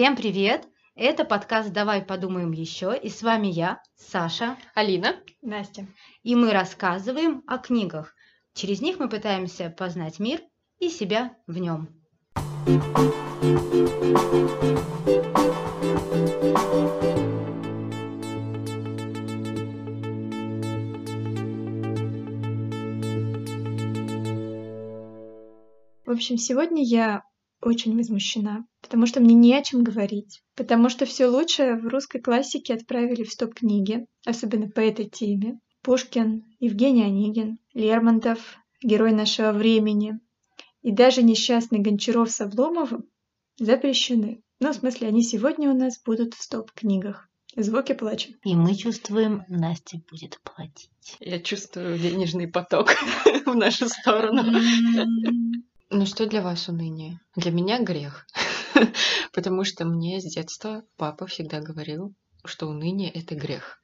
[0.00, 0.66] Всем привет!
[0.94, 5.22] Это подкаст «Давай подумаем еще» и с вами я, Саша, Алина.
[5.42, 5.88] Настя.
[6.22, 8.14] и мы рассказываем о книгах.
[8.54, 10.40] Через них мы пытаемся познать мир
[10.78, 11.90] и себя в нем.
[26.06, 27.22] В общем, сегодня я
[27.60, 30.42] очень возмущена, потому что мне не о чем говорить.
[30.56, 35.60] Потому что все лучшее в русской классике отправили в стоп-книги, особенно по этой теме.
[35.82, 40.18] Пушкин, Евгений Онегин, Лермонтов, герой нашего времени.
[40.82, 43.04] И даже несчастный Гончаров с Обломовым
[43.60, 44.42] запрещены.
[44.58, 47.28] Ну, в смысле, они сегодня у нас будут в стоп-книгах.
[47.56, 48.30] Звуки плача.
[48.42, 50.90] И мы чувствуем, Настя будет платить.
[51.20, 52.90] Я чувствую денежный поток
[53.46, 54.42] в нашу сторону.
[55.90, 57.20] Ну что для вас уныние?
[57.36, 58.26] Для меня грех.
[59.32, 63.80] Потому что мне с детства папа всегда говорил, что уныние это грех.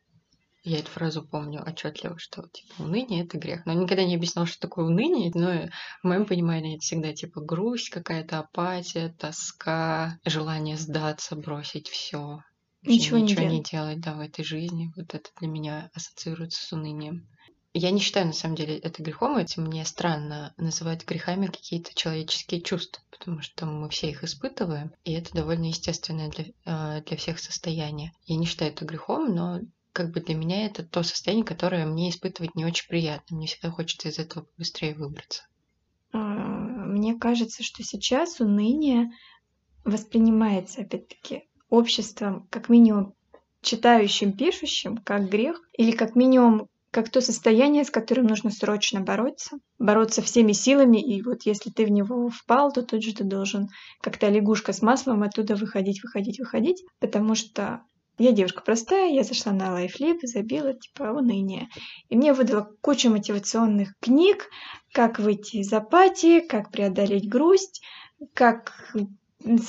[0.62, 3.64] Я эту фразу помню отчетливо, что типа уныние это грех.
[3.66, 5.69] Но он никогда не объяснял, что такое уныние, но
[6.02, 12.41] в моем понимании это всегда типа грусть, какая-то апатия, тоска, желание сдаться, бросить все.
[12.82, 13.70] Ничего не ничего не делать.
[13.70, 14.92] делать, да, в этой жизни.
[14.97, 17.28] Вот это для меня ассоциируется с унынием.
[17.78, 19.36] Я не считаю, на самом деле, это грехом.
[19.36, 25.12] Это мне странно называть грехами какие-то человеческие чувства, потому что мы все их испытываем, и
[25.12, 28.12] это довольно естественное для, э, для всех состояние.
[28.24, 29.60] Я не считаю это грехом, но
[29.92, 33.36] как бы для меня это то состояние, которое мне испытывать не очень приятно.
[33.36, 35.47] Мне всегда хочется из этого быстрее выбраться.
[36.12, 39.10] А, Мне кажется, что сейчас уныние
[39.84, 43.12] воспринимается, опять-таки, обществом, как минимум,
[43.60, 49.58] читающим, пишущим, как грех, или как минимум как то состояние, с которым нужно срочно бороться,
[49.78, 53.69] бороться всеми силами, и вот если ты в него впал, то тут же ты должен,
[54.00, 57.83] как та лягушка с маслом, оттуда выходить, выходить, выходить, потому что
[58.16, 61.69] я девушка простая, я зашла на лайфлип забила, типа, уныние.
[62.08, 64.49] И мне выдало кучу мотивационных книг,
[64.94, 67.82] как выйти из апатии, как преодолеть грусть,
[68.32, 68.72] как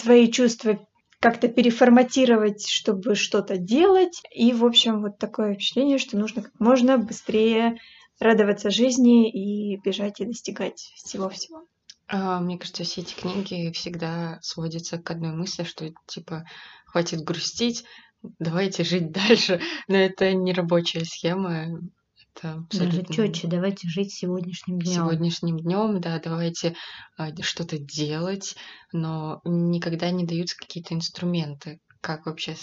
[0.02, 0.80] свои чувства
[1.20, 4.22] как-то переформатировать, чтобы что-то делать.
[4.34, 7.78] И, в общем, вот такое впечатление, что нужно как можно быстрее
[8.20, 11.64] радоваться жизни и бежать и достигать всего-всего.
[12.08, 16.46] А, Мне кажется, все эти книги всегда сводятся к одной мысли, что типа
[16.86, 17.84] хватит грустить,
[18.40, 19.62] давайте жить дальше.
[19.88, 21.82] Но это не рабочая схема.
[22.38, 24.94] Это Даже абсолютно четче, давайте жить сегодняшним днем.
[24.94, 26.76] сегодняшним днем, да, давайте
[27.18, 28.56] а, что-то делать,
[28.92, 32.56] но никогда не даются какие-то инструменты, как вообще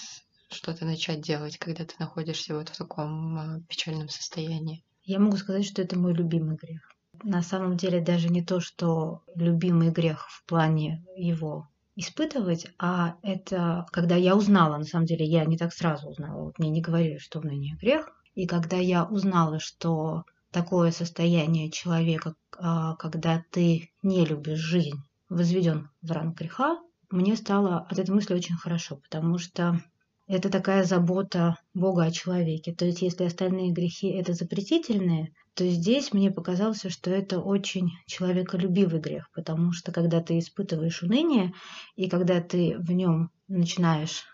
[0.51, 4.85] что-то начать делать, когда ты находишься вот в таком а, печальном состоянии.
[5.03, 6.93] Я могу сказать, что это мой любимый грех.
[7.25, 13.87] На самом деле даже не то, что любимый грех в плане его испытывать, а это
[13.93, 17.19] когда я узнала, на самом деле я не так сразу узнала, вот мне не говорили,
[17.19, 24.25] что уныние грех, и когда я узнала, что такое состояние человека, а, когда ты не
[24.25, 26.79] любишь жизнь, возведен в ранг греха,
[27.11, 29.81] мне стало от этой мысли очень хорошо, потому что
[30.27, 32.75] это такая забота Бога о человеке.
[32.75, 39.01] То есть, если остальные грехи это запретительные, то здесь мне показалось, что это очень человеколюбивый
[39.01, 41.53] грех, потому что когда ты испытываешь уныние,
[41.95, 44.25] и когда ты в нем начинаешь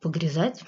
[0.00, 0.62] погрязать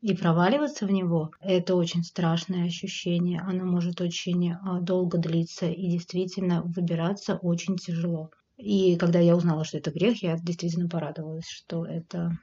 [0.00, 3.40] и проваливаться в него, это очень страшное ощущение.
[3.40, 8.30] Оно может очень а, долго длиться, и действительно выбираться очень тяжело.
[8.56, 12.38] И когда я узнала, что это грех, я действительно порадовалась, что это,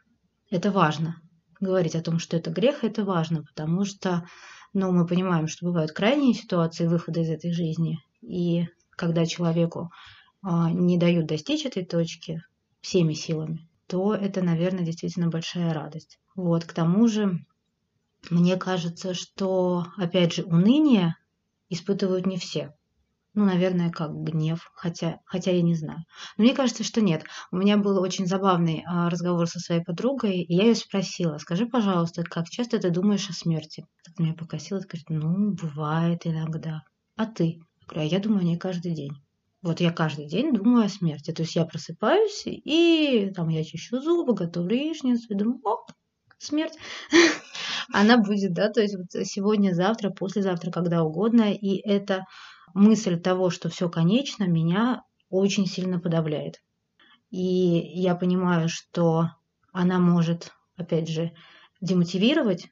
[0.49, 1.21] это важно
[1.59, 4.25] говорить о том, что это грех, это важно, потому что
[4.73, 9.89] ну, мы понимаем, что бывают крайние ситуации выхода из этой жизни, и когда человеку
[10.41, 12.44] а, не дают достичь этой точки
[12.81, 16.19] всеми силами, то это, наверное, действительно большая радость.
[16.35, 17.46] Вот, к тому же,
[18.29, 21.16] мне кажется, что, опять же, уныние
[21.69, 22.74] испытывают не все.
[23.34, 26.00] Ну, наверное, как гнев, хотя, хотя я не знаю.
[26.38, 27.25] Но мне кажется, что нет.
[27.51, 31.65] У меня был очень забавный а, разговор со своей подругой, и я ее спросила, скажи,
[31.65, 33.86] пожалуйста, как часто ты думаешь о смерти?
[34.06, 36.83] Так на меня покосила, говорит, ну, бывает иногда.
[37.18, 37.59] А ты?
[37.81, 39.25] Я говорю, а я думаю о ней каждый день.
[39.65, 41.31] Вот я каждый день думаю о смерти.
[41.31, 45.91] То есть я просыпаюсь, и там я чищу зубы, готовлю яичницу, и думаю, оп,
[46.38, 46.77] смерть.
[47.91, 51.51] Она будет, да, то есть вот сегодня, завтра, послезавтра, когда угодно.
[51.51, 52.25] И эта
[52.75, 55.01] мысль того, что все конечно, меня
[55.31, 56.61] очень сильно подавляет.
[57.31, 59.31] И я понимаю, что
[59.73, 61.31] она может, опять же,
[61.81, 62.68] демотивировать,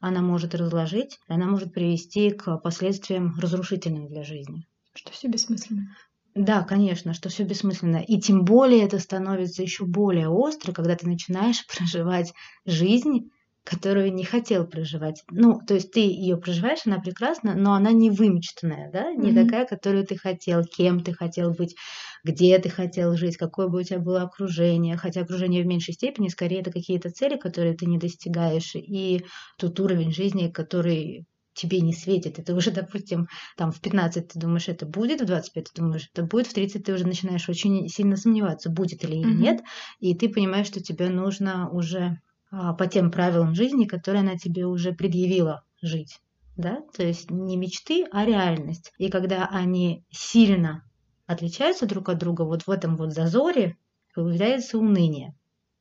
[0.00, 4.66] она может разложить, она может привести к последствиям разрушительным для жизни.
[4.94, 5.96] Что все бессмысленно.
[6.34, 7.98] Да, конечно, что все бессмысленно.
[7.98, 12.32] И тем более это становится еще более остро, когда ты начинаешь проживать
[12.64, 13.30] жизнь,
[13.64, 15.22] которую не хотел проживать.
[15.30, 19.44] Ну, то есть ты ее проживаешь, она прекрасна, но она не вымечтанная, да, не mm-hmm.
[19.44, 21.76] такая, которую ты хотел, кем ты хотел быть,
[22.24, 26.28] где ты хотел жить, какое бы у тебя было окружение, хотя окружение в меньшей степени,
[26.28, 29.24] скорее это какие-то цели, которые ты не достигаешь, и
[29.58, 32.38] тот уровень жизни, который тебе не светит.
[32.38, 36.24] Это уже, допустим, там в 15 ты думаешь, это будет, в 25 ты думаешь, это
[36.24, 39.34] будет, в 30 ты уже начинаешь очень сильно сомневаться, будет или mm-hmm.
[39.34, 39.62] нет,
[40.00, 42.20] и ты понимаешь, что тебе нужно уже
[42.50, 46.20] а, по тем правилам жизни, которые она тебе уже предъявила жить.
[46.56, 46.82] Да?
[46.94, 48.92] То есть не мечты, а реальность.
[48.98, 50.84] И когда они сильно
[51.26, 53.76] отличаются друг от друга, вот в этом вот зазоре
[54.14, 55.34] появляется уныние.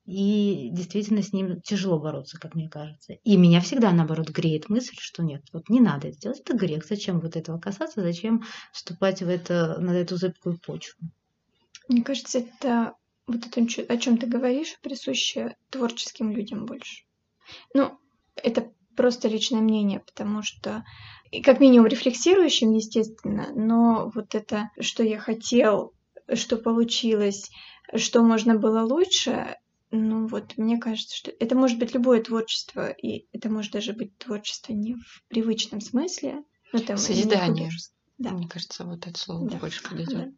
[0.06, 3.14] И действительно с ним тяжело бороться, как мне кажется.
[3.14, 6.86] И меня всегда, наоборот, греет мысль, что нет, вот не надо это делать, это грех.
[6.86, 8.44] Зачем вот этого касаться, зачем
[8.74, 11.00] вступать в это, на эту зыбкую почву?
[11.88, 12.96] Мне кажется, это
[13.28, 17.04] вот это, о чем ты говоришь, присуще творческим людям больше.
[17.74, 17.98] Ну,
[18.36, 20.84] это просто личное мнение, потому что
[21.44, 25.94] как минимум рефлексирующим, естественно, но вот это, что я хотел,
[26.34, 27.50] что получилось,
[27.96, 29.58] что можно было лучше,
[29.92, 34.18] ну вот, мне кажется, что это может быть любое творчество, и это может даже быть
[34.18, 36.44] творчество не в привычном смысле.
[36.72, 37.70] Но там Созидание.
[38.18, 38.32] Да.
[38.32, 39.58] Мне кажется, вот это слово да.
[39.58, 40.14] больше подойдет.
[40.14, 40.32] Да.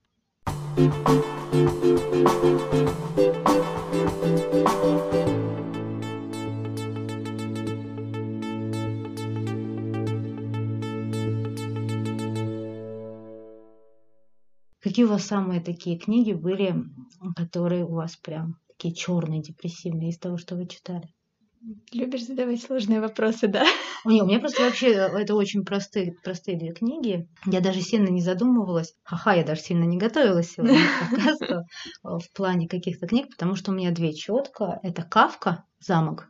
[14.79, 16.75] Какие у вас самые такие книги были,
[17.35, 21.07] которые у вас прям такие черные, депрессивные из того, что вы читали?
[21.93, 23.63] Любишь задавать сложные вопросы, да?
[24.03, 27.29] Не, у меня просто вообще э, это очень простые, простые две книги.
[27.45, 28.93] Я даже сильно не задумывалась.
[29.03, 31.63] Ха-ха, я даже сильно не готовилась сегодня к подкасту э,
[32.03, 34.81] в плане каких-то книг, потому что у меня две четко.
[34.83, 36.27] Это Кавка, замок.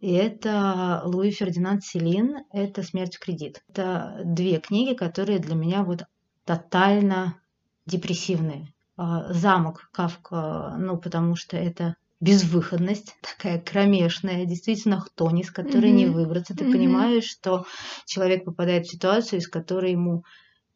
[0.00, 3.62] И это Луи Фердинанд Селин, это «Смерть в кредит».
[3.70, 6.04] Это две книги, которые для меня вот
[6.44, 7.40] тотально
[7.86, 8.72] депрессивные.
[8.96, 15.96] А, замок Кавка, ну, потому что это безвыходность такая кромешная, действительно хтонь, из которой mm-hmm.
[15.96, 16.54] не выбраться.
[16.54, 16.72] Ты mm-hmm.
[16.72, 17.66] понимаешь, что
[18.06, 20.24] человек попадает в ситуацию, из которой ему,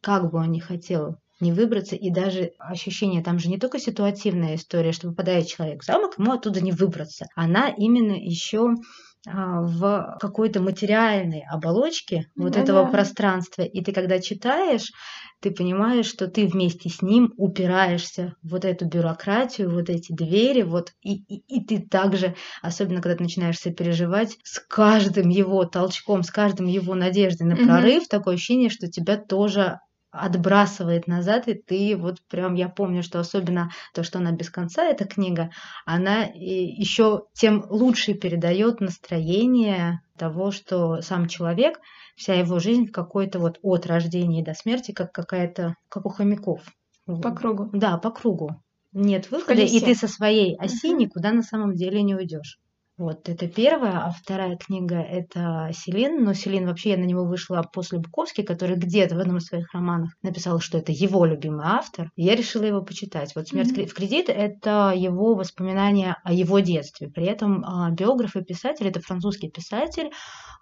[0.00, 4.56] как бы он ни хотел, не выбраться, и даже ощущение, там же не только ситуативная
[4.56, 7.26] история, что попадает человек в замок, ему оттуда не выбраться.
[7.34, 8.74] Она именно еще
[9.26, 13.62] в какой-то материальной оболочке вот да, этого пространства.
[13.62, 14.93] И ты когда читаешь,
[15.40, 20.62] ты понимаешь, что ты вместе с ним упираешься в вот эту бюрократию, вот эти двери,
[20.62, 26.23] вот и, и, и ты также, особенно когда ты начинаешь сопереживать, с каждым его толчком,
[26.23, 28.11] с каждым его надеждой на прорыв, mm-hmm.
[28.11, 29.81] такое ощущение, что тебя тоже
[30.18, 34.84] отбрасывает назад, и ты вот прям, я помню, что особенно то, что она без конца,
[34.84, 35.50] эта книга,
[35.84, 41.80] она еще тем лучше передает настроение того, что сам человек,
[42.16, 46.62] вся его жизнь в какой-то вот от рождения до смерти, как какая-то, как у хомяков.
[47.06, 47.70] По кругу.
[47.72, 48.62] Да, по кругу.
[48.92, 52.58] Нет выхода, и ты со своей оси никуда на самом деле не уйдешь.
[52.98, 56.25] Вот, это первая, а вторая книга– это Селин.
[56.25, 59.70] Но Селин вообще, я на него вышла после Буковски, который где-то в одном из своих
[59.75, 62.10] романов написал, что это его любимый автор.
[62.16, 63.34] И я решила его почитать.
[63.34, 63.87] Вот «Смерть mm-hmm.
[63.87, 67.10] в кредит»– это его воспоминания о его детстве.
[67.10, 70.11] При этом а, биограф и писатель– это французский писатель,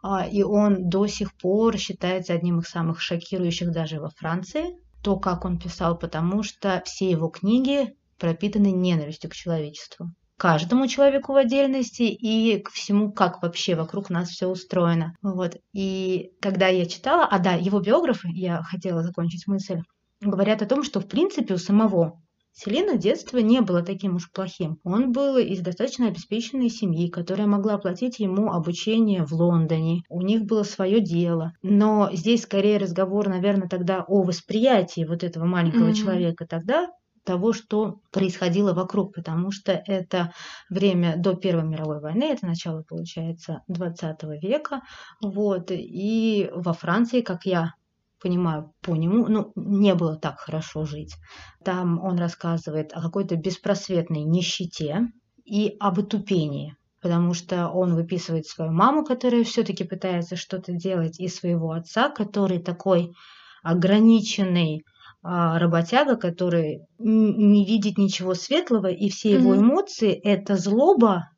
[0.03, 4.77] а, и он до сих пор считается одним из самых шокирующих даже во Франции.
[5.05, 11.33] То, как он писал, потому что все его книги пропитаны ненавистью к человечеству каждому человеку
[11.33, 15.15] в отдельности и к всему, как вообще вокруг нас все устроено.
[15.23, 15.57] Вот.
[15.73, 19.81] И когда я читала, а да, его биографы, я хотела закончить мысль,
[20.21, 22.21] говорят о том, что в принципе у самого
[22.57, 24.79] Селина детство не было таким уж плохим.
[24.85, 30.03] Он был из достаточно обеспеченной семьи, которая могла оплатить ему обучение в Лондоне.
[30.09, 31.53] У них было свое дело.
[31.63, 35.95] Но здесь скорее разговор, наверное, тогда о восприятии вот этого маленького mm-hmm.
[35.95, 36.87] человека тогда,
[37.25, 40.33] того, что происходило вокруг, потому что это
[40.71, 44.83] время до Первой мировой войны, это начало, получается, 20 века,
[45.23, 47.73] вот, и во Франции, как я
[48.21, 51.15] понимаю по нему, ну, не было так хорошо жить.
[51.63, 55.09] Там он рассказывает о какой-то беспросветной нищете
[55.45, 61.29] и об отупении, потому что он выписывает свою маму, которая все-таки пытается что-то делать, и
[61.29, 63.13] своего отца, который такой
[63.63, 64.85] ограниченный,
[65.25, 71.31] работяга, который не видит ничего светлого, и все его эмоции это злоба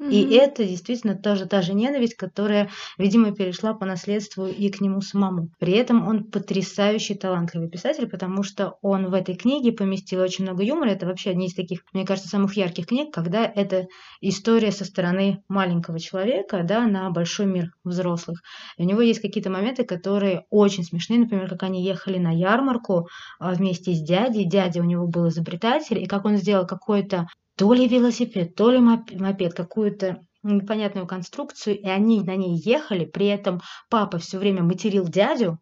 [0.00, 0.10] Mm-hmm.
[0.10, 5.00] И это действительно тоже та же ненависть, которая, видимо, перешла по наследству и к нему
[5.00, 5.50] самому.
[5.60, 10.64] При этом он потрясающий талантливый писатель, потому что он в этой книге поместил очень много
[10.64, 10.90] юмора.
[10.90, 13.86] Это вообще одни из таких, мне кажется, самых ярких книг, когда это
[14.20, 18.42] история со стороны маленького человека да, на большой мир взрослых.
[18.76, 21.20] И у него есть какие-то моменты, которые очень смешные.
[21.20, 23.08] Например, как они ехали на ярмарку
[23.38, 24.44] а, вместе с дядей.
[24.44, 28.78] Дядя у него был изобретатель, и как он сделал какой-то то ли велосипед, то ли
[28.78, 35.08] мопед, какую-то непонятную конструкцию, и они на ней ехали, при этом папа все время материл
[35.08, 35.58] дядю,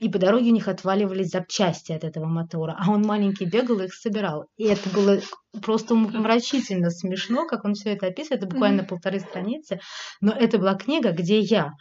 [0.00, 3.84] и по дороге у них отваливались запчасти от этого мотора, а он маленький бегал и
[3.84, 4.46] их собирал.
[4.56, 5.20] И это было
[5.62, 9.80] просто умопомрачительно смешно, как он все это описывает, это буквально полторы страницы,
[10.20, 11.72] но это была книга, где я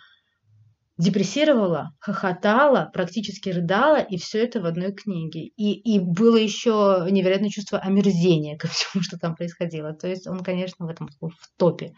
[0.98, 5.48] депрессировала, хохотала, практически рыдала, и все это в одной книге.
[5.58, 9.94] И, и было еще невероятное чувство омерзения ко всему, что там происходило.
[9.94, 11.94] То есть он, конечно, в этом в топе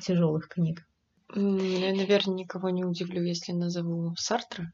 [0.00, 0.82] тяжелых книг.
[1.34, 4.72] Я, наверное, никого не удивлю, если назову Сартра.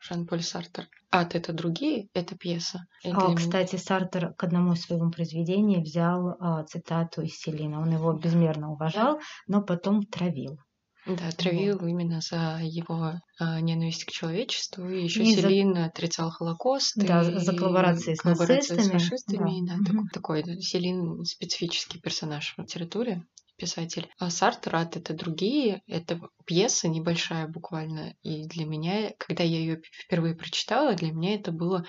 [0.00, 0.88] Жан-Поль Сартер.
[1.10, 2.08] А, это другие?
[2.12, 2.86] Это пьеса?
[3.04, 7.80] Это а, кстати, Сартер к одному своему произведению взял а, цитату из Селина.
[7.80, 10.58] Он его безмерно уважал, но потом травил.
[11.06, 11.88] Да, травил вот.
[11.88, 14.88] именно за его а, ненависть к человечеству.
[14.88, 15.86] И еще и Селин за...
[15.86, 16.96] отрицал Холокост.
[16.96, 17.38] Да, и...
[17.38, 18.80] за коллаборацией с нацистами.
[18.80, 19.66] с фашистами.
[19.66, 20.08] Да, да угу.
[20.12, 23.24] такой, такой Селин специфический персонаж в литературе
[23.56, 24.08] писатель.
[24.18, 28.14] А Сартер Ад это другие, это пьеса небольшая буквально.
[28.22, 31.84] И для меня, когда я ее впервые прочитала, для меня это было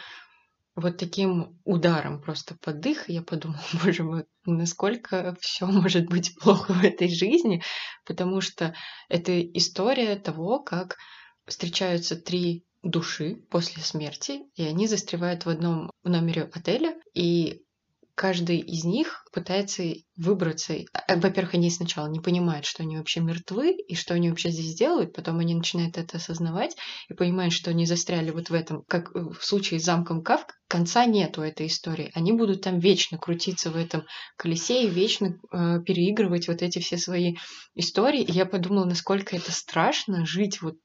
[0.76, 6.74] вот таким ударом просто под дых, я подумала, боже мой, насколько все может быть плохо
[6.74, 7.62] в этой жизни,
[8.06, 8.74] потому что
[9.10, 10.98] это история того, как
[11.46, 17.64] встречаются три души после смерти, и они застревают в одном номере отеля, и
[18.16, 19.84] каждый из них пытается
[20.16, 20.74] выбраться.
[20.74, 24.76] Э, во-первых, они сначала не понимают, что они вообще мертвы и что они вообще здесь
[24.76, 26.76] делают, потом они начинают это осознавать
[27.10, 31.06] и понимают, что они застряли вот в этом, как в случае с замком Кавк, конца
[31.06, 32.12] нету этой истории.
[32.14, 34.04] Они будут там вечно крутиться в этом
[34.38, 37.36] колесе и вечно э, переигрывать вот эти все свои
[37.76, 38.22] истории.
[38.22, 40.76] И я подумала, насколько это страшно жить вот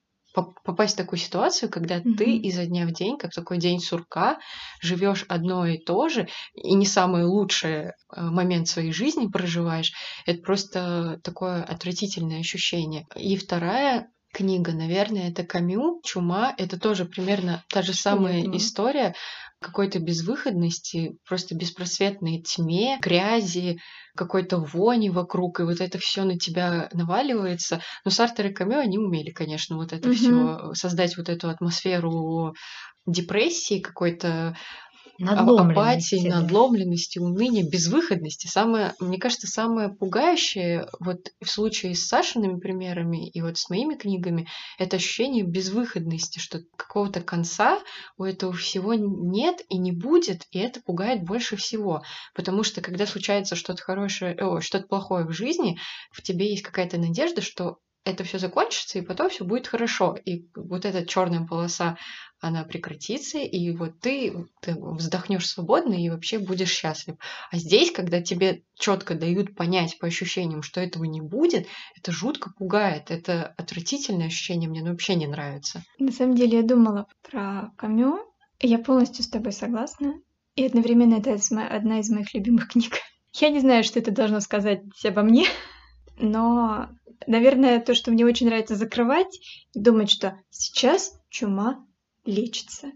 [0.42, 2.14] попасть в такую ситуацию, когда mm-hmm.
[2.16, 4.38] ты изо дня в день, как такой день сурка,
[4.80, 9.92] живешь одно и то же, и не самый лучший э, момент своей жизни проживаешь,
[10.26, 13.06] это просто такое отвратительное ощущение.
[13.16, 16.54] И вторая книга, наверное, это Камю, Чума.
[16.56, 19.14] Это тоже примерно та же самая история
[19.60, 23.80] какой-то безвыходности, просто беспросветной тьме, грязи,
[24.14, 27.82] какой-то вони вокруг, и вот это все на тебя наваливается.
[28.04, 30.14] Но Сартер и Камю, они умели, конечно, вот это mm-hmm.
[30.14, 32.54] все создать вот эту атмосферу
[33.06, 34.56] депрессии какой-то
[35.24, 38.46] апатии, надломленности, уныния, безвыходности.
[38.46, 43.94] Самое, мне кажется, самое пугающее вот в случае с Сашиными примерами и вот с моими
[43.94, 44.48] книгами,
[44.78, 47.80] это ощущение безвыходности, что какого-то конца
[48.16, 52.02] у этого всего нет и не будет, и это пугает больше всего.
[52.34, 55.78] Потому что когда случается что-то хорошее, о, что-то плохое в жизни,
[56.12, 60.16] в тебе есть какая-то надежда, что это все закончится, и потом все будет хорошо.
[60.24, 61.98] И вот эта черная полоса,
[62.40, 67.16] она прекратится, и вот ты, ты вздохнешь свободно и вообще будешь счастлив.
[67.50, 71.66] А здесь, когда тебе четко дают понять по ощущениям, что этого не будет,
[71.96, 73.10] это жутко пугает.
[73.10, 75.82] Это отвратительное ощущение, мне вообще не нравится.
[75.98, 78.18] На самом деле я думала про Камю,
[78.60, 80.14] я полностью с тобой согласна.
[80.54, 81.36] И одновременно это
[81.70, 82.94] одна из моих любимых книг.
[83.34, 85.46] Я не знаю, что это должно сказать обо мне,
[86.18, 86.88] но
[87.28, 89.38] наверное, то, что мне очень нравится закрывать
[89.72, 91.86] и думать, что сейчас чума
[92.28, 92.92] лечится.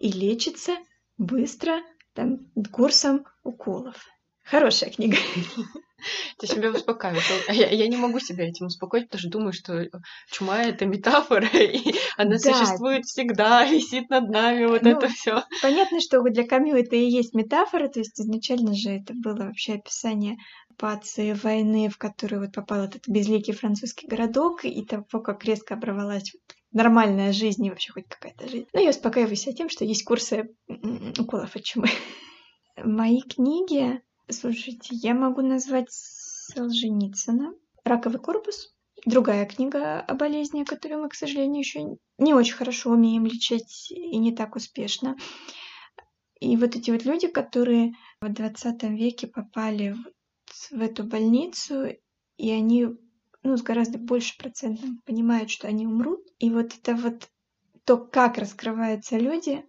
[0.00, 0.76] И лечится
[1.18, 1.80] быстро,
[2.14, 3.96] там, курсом уколов.
[4.42, 5.16] Хорошая книга.
[6.38, 7.30] Ты себя успокаиваешь.
[7.48, 9.88] А я, я не могу себя этим успокоить, потому что думаю, что
[10.30, 12.38] чума это метафора, и она да.
[12.38, 15.44] существует всегда, висит над нами, вот ну, это все.
[15.62, 19.74] Понятно, что для Камю это и есть метафора, то есть изначально же это было вообще
[19.74, 20.36] описание
[20.68, 26.34] оккупации, войны, в которую вот попал этот безликий французский городок, и того, как резко оборвалась
[26.74, 28.66] нормальная жизнь и вообще хоть какая-то жизнь.
[28.74, 30.54] Но я успокаиваю себя тем, что есть курсы
[31.18, 31.88] уколов от чумы.
[32.76, 37.54] Мои книги, слушайте, я могу назвать Солженицына,
[37.84, 38.74] «Раковый корпус»,
[39.06, 44.18] другая книга о болезни, которую мы, к сожалению, еще не очень хорошо умеем лечить и
[44.18, 45.16] не так успешно.
[46.40, 49.94] И вот эти вот люди, которые в 20 веке попали
[50.70, 51.86] в эту больницу,
[52.36, 52.88] и они
[53.44, 56.26] ну, с гораздо больше процентом понимают, что они умрут.
[56.38, 57.28] И вот это вот
[57.84, 59.64] то, как раскрываются люди,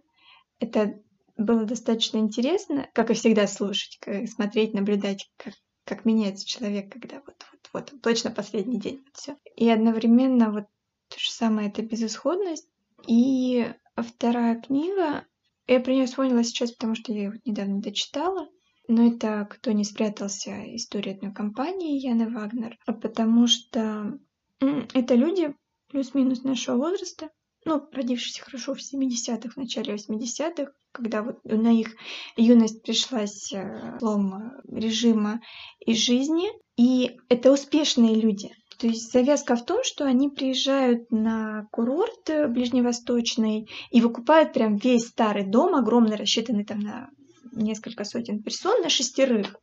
[0.60, 1.00] это
[1.38, 5.54] было достаточно интересно, как и всегда слушать, смотреть, наблюдать, как,
[5.84, 9.38] как меняется человек, когда вот, вот, вот точно последний день, вот все.
[9.58, 10.66] И одновременно вот
[11.10, 12.68] то же самое это безысходность.
[13.08, 15.26] И вторая книга,
[15.68, 18.48] я про нее вспомнила сейчас, потому что я ее вот недавно дочитала.
[18.88, 22.78] Но это «Кто не спрятался» история одной компании Яны Вагнер.
[22.86, 24.20] Потому что
[24.60, 25.56] это люди
[25.90, 27.30] плюс-минус нашего возраста,
[27.66, 31.96] ну, родившиеся хорошо в 70-х, в начале 80-х, когда вот на их
[32.38, 35.42] юность пришлась э, слом режима
[35.80, 36.48] и жизни.
[36.78, 38.52] И это успешные люди.
[38.78, 45.08] То есть завязка в том, что они приезжают на курорт ближневосточный и выкупают прям весь
[45.08, 47.10] старый дом, огромный, рассчитанный там на
[47.56, 49.56] несколько сотен персон, на шестерых.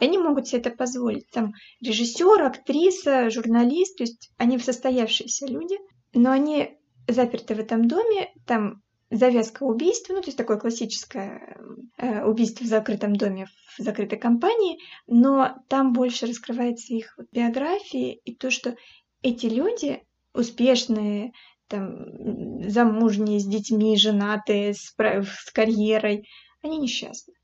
[0.00, 1.30] И они могут себе это позволить.
[1.30, 5.76] Там режиссер, актриса, журналист, то есть они состоявшиеся люди,
[6.12, 6.76] но они
[7.08, 11.56] заперты в этом доме, там завязка убийства, ну, то есть такое классическое
[11.96, 13.46] э, убийство в закрытом доме,
[13.78, 18.76] в закрытой компании, но там больше раскрывается их биографии и то, что
[19.22, 20.02] эти люди
[20.34, 21.32] успешные,
[21.68, 26.28] там, замужние, с детьми, женатые, с, с карьерой,
[26.66, 27.34] они несчастны.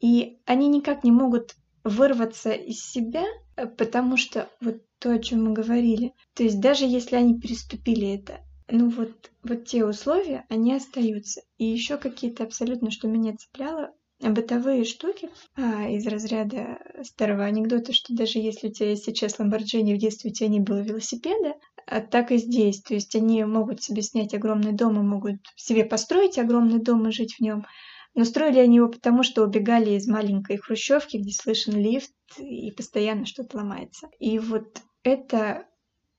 [0.00, 1.54] И они никак не могут
[1.84, 3.24] вырваться из себя,
[3.56, 8.14] э, потому что вот то, о чем мы говорили, то есть даже если они переступили
[8.14, 11.42] это, ну вот, вот те условия, они остаются.
[11.58, 18.14] И еще какие-то абсолютно, что меня цепляло, бытовые штуки а, из разряда старого анекдота, что
[18.14, 21.54] даже если у тебя есть сейчас Ламборджини, в детстве у тебя не было велосипеда,
[21.86, 22.80] а так и здесь.
[22.80, 27.12] То есть они могут себе снять огромный дом и могут себе построить огромный дом и
[27.12, 27.66] жить в нем.
[28.14, 33.26] Но строили они его потому, что убегали из маленькой хрущевки, где слышен лифт и постоянно
[33.26, 34.08] что-то ломается.
[34.18, 35.66] И вот это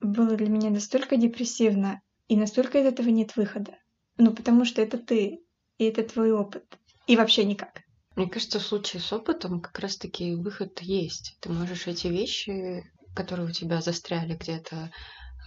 [0.01, 3.77] было для меня настолько депрессивно, и настолько из этого нет выхода.
[4.17, 5.39] Ну, потому что это ты,
[5.77, 6.65] и это твой опыт.
[7.07, 7.81] И вообще никак.
[8.15, 11.37] Мне кажется, в случае с опытом как раз-таки выход есть.
[11.41, 12.83] Ты можешь эти вещи,
[13.13, 14.91] которые у тебя застряли где-то,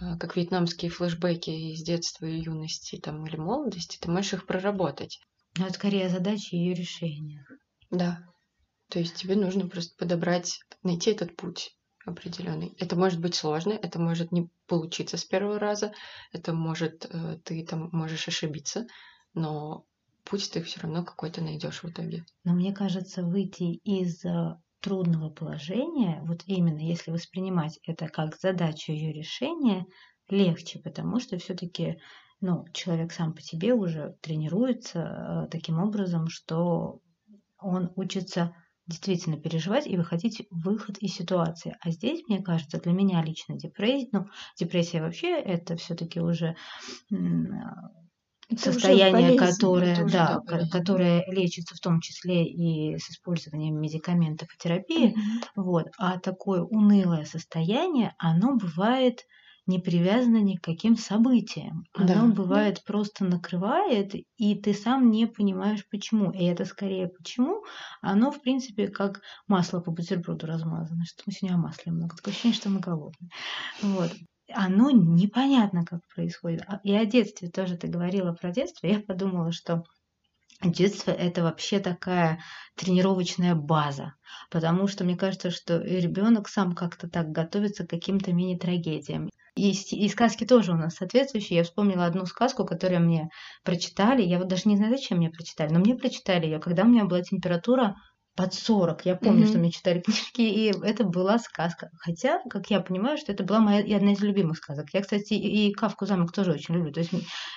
[0.01, 5.19] а, как вьетнамские флешбеки из детства и юности там, или молодости, ты можешь их проработать.
[5.57, 7.45] Но это скорее задача ее решения.
[7.89, 8.23] Да.
[8.89, 11.75] То есть тебе нужно просто подобрать, найти этот путь
[12.05, 12.75] определенный.
[12.79, 15.93] Это может быть сложно, это может не получиться с первого раза,
[16.31, 18.87] это может э, ты там можешь ошибиться,
[19.33, 19.85] но
[20.23, 22.25] путь ты все равно какой-то найдешь в итоге.
[22.43, 28.91] Но мне кажется, выйти из э, трудного положения, вот именно если воспринимать это как задачу
[28.91, 29.85] ее решения,
[30.29, 31.99] легче, потому что все-таки
[32.41, 37.01] ну, человек сам по себе уже тренируется э, таким образом, что
[37.57, 38.55] он учится
[38.87, 41.77] действительно переживать и выходить выход из ситуации.
[41.81, 44.25] А здесь, мне кажется, для меня лично депрессия, ну,
[44.57, 46.55] депрессия вообще это все-таки уже
[48.49, 54.57] это состояние, уже которое, да которое лечится в том числе и с использованием медикаментов и
[54.57, 55.43] терапии, mm-hmm.
[55.55, 59.25] вот, а такое унылое состояние, оно бывает
[59.69, 61.85] не привязано ни к каким событиям.
[61.93, 62.81] Оно да, бывает да.
[62.85, 66.31] просто накрывает, и ты сам не понимаешь почему.
[66.31, 67.63] И это скорее почему.
[68.01, 71.05] Оно, в принципе, как масло по бутерброду размазано.
[71.05, 72.15] Что мы сегодня о масле много.
[72.15, 73.29] Такое ощущение, что мы голодные.
[73.81, 74.11] Вот
[74.51, 76.63] оно непонятно, как происходит.
[76.67, 78.87] А, и о детстве тоже ты говорила про детство.
[78.87, 79.83] Я подумала, что
[80.61, 82.41] Детство– это вообще такая
[82.75, 84.15] тренировочная база,
[84.51, 89.29] потому что мне кажется, что ребенок сам как-то так готовится к каким-то мини-трагедиям.
[89.59, 91.57] И, и сказки тоже у нас соответствующие.
[91.57, 93.29] Я вспомнила одну сказку, которую мне
[93.63, 94.21] прочитали.
[94.21, 97.05] Я вот даже не знаю, зачем мне прочитали, но мне прочитали ее, когда у меня
[97.05, 97.95] была температура
[98.39, 99.05] под 40.
[99.05, 99.49] Я помню, mm-hmm.
[99.49, 101.89] что мне читали книжки, и это была сказка.
[101.99, 104.85] Хотя, как я понимаю, что это была моя одна из любимых сказок.
[104.93, 106.93] Я, кстати, и Кавку замок тоже очень люблю.
[106.93, 107.11] То есть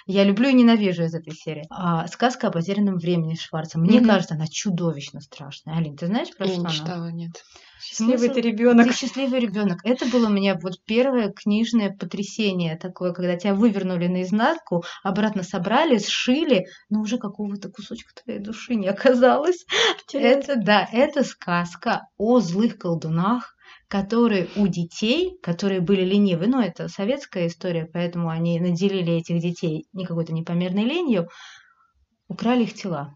[0.07, 1.65] я люблю и ненавижу из этой серии.
[1.71, 3.79] А сказка о потерянном времени Шварца.
[3.79, 4.07] Мне mm-hmm.
[4.07, 5.77] кажется, она чудовищно страшная.
[5.77, 6.75] Алин, ты знаешь про я что не она?
[6.75, 7.45] читала, нет.
[7.93, 8.87] Счастливый ты ребенок.
[8.87, 9.81] Ты счастливый ребенок.
[9.85, 15.99] Это было у меня вот первое книжное потрясение такое, когда тебя вывернули наизнанку, обратно собрали,
[15.99, 19.67] сшили, но уже какого-то кусочка твоей души не оказалось.
[20.13, 23.55] Это да, это сказка о злых колдунах,
[23.89, 29.87] которые у детей, которые были ленивы, ну это советская история, поэтому они наделили этих детей
[29.93, 31.29] не какой-то непомерной ленью,
[32.27, 33.15] украли их тела.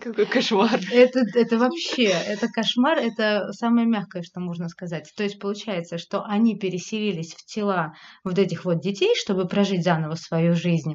[0.00, 0.80] Какой кошмар.
[0.92, 5.12] Это, это вообще, это кошмар, это самое мягкое, что можно сказать.
[5.16, 7.92] То есть получается, что они переселились в тела
[8.24, 10.94] вот этих вот детей, чтобы прожить заново свою жизнь,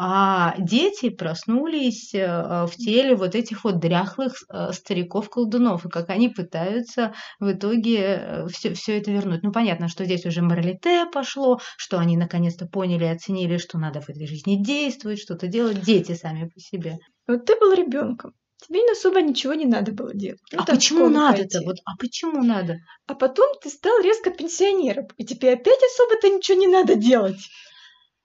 [0.00, 6.28] а дети проснулись э, в теле вот этих вот дряхлых э, стариков-колдунов, и как они
[6.28, 9.42] пытаются в итоге все, э, все это вернуть.
[9.42, 14.08] Ну, понятно, что здесь уже моралите пошло, что они наконец-то поняли оценили, что надо в
[14.08, 16.98] этой жизни действовать, что-то делать, дети сами по себе.
[17.28, 20.40] Вот ты был ребенком, тебе особо ничего не надо было делать.
[20.50, 21.60] Ну, а почему надо-то?
[21.62, 22.78] Вот, а почему надо?
[23.06, 27.38] А потом ты стал резко пенсионером, и тебе опять особо-то ничего не надо делать.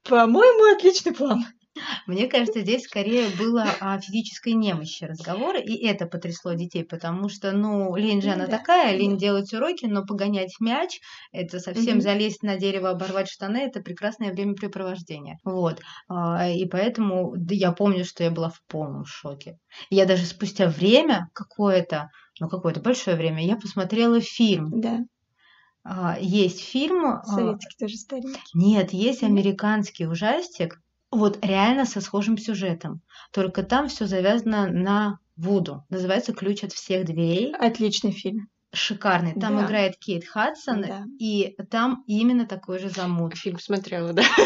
[0.04, 1.46] По-моему, отличный план.
[2.08, 7.52] Мне кажется, здесь скорее было о физической немощи разговор, и это потрясло детей, потому что,
[7.52, 9.18] ну, лень же Ну она да, такая, лень да.
[9.18, 11.00] делать уроки, но погонять мяч,
[11.32, 12.02] это совсем Мгм.
[12.02, 15.38] залезть на дерево, оборвать штаны, это прекрасное времяпрепровождение.
[15.44, 15.82] Вот.
[16.08, 19.58] А, И поэтому да, я помню, что я была в полном шоке.
[19.90, 22.10] Я даже спустя время какое-то,
[22.40, 24.78] ну, какое-то большое время, я посмотрела фильм.
[24.86, 24.94] Да,
[25.86, 27.06] А, Есть фильм...
[27.06, 28.54] а, советский тоже старенький.
[28.54, 30.82] нет, есть американский ужастик,
[31.16, 33.02] вот реально со схожим сюжетом.
[33.32, 35.84] Только там все завязано на Вуду.
[35.90, 37.54] Называется «Ключ от всех дверей».
[37.56, 38.48] Отличный фильм.
[38.76, 39.34] Шикарный.
[39.40, 39.66] Там Да.
[39.66, 41.04] играет Кейт Хадсон, Да.
[41.20, 43.36] и там именно такой же замут.
[43.38, 44.24] Фильм смотрела, да?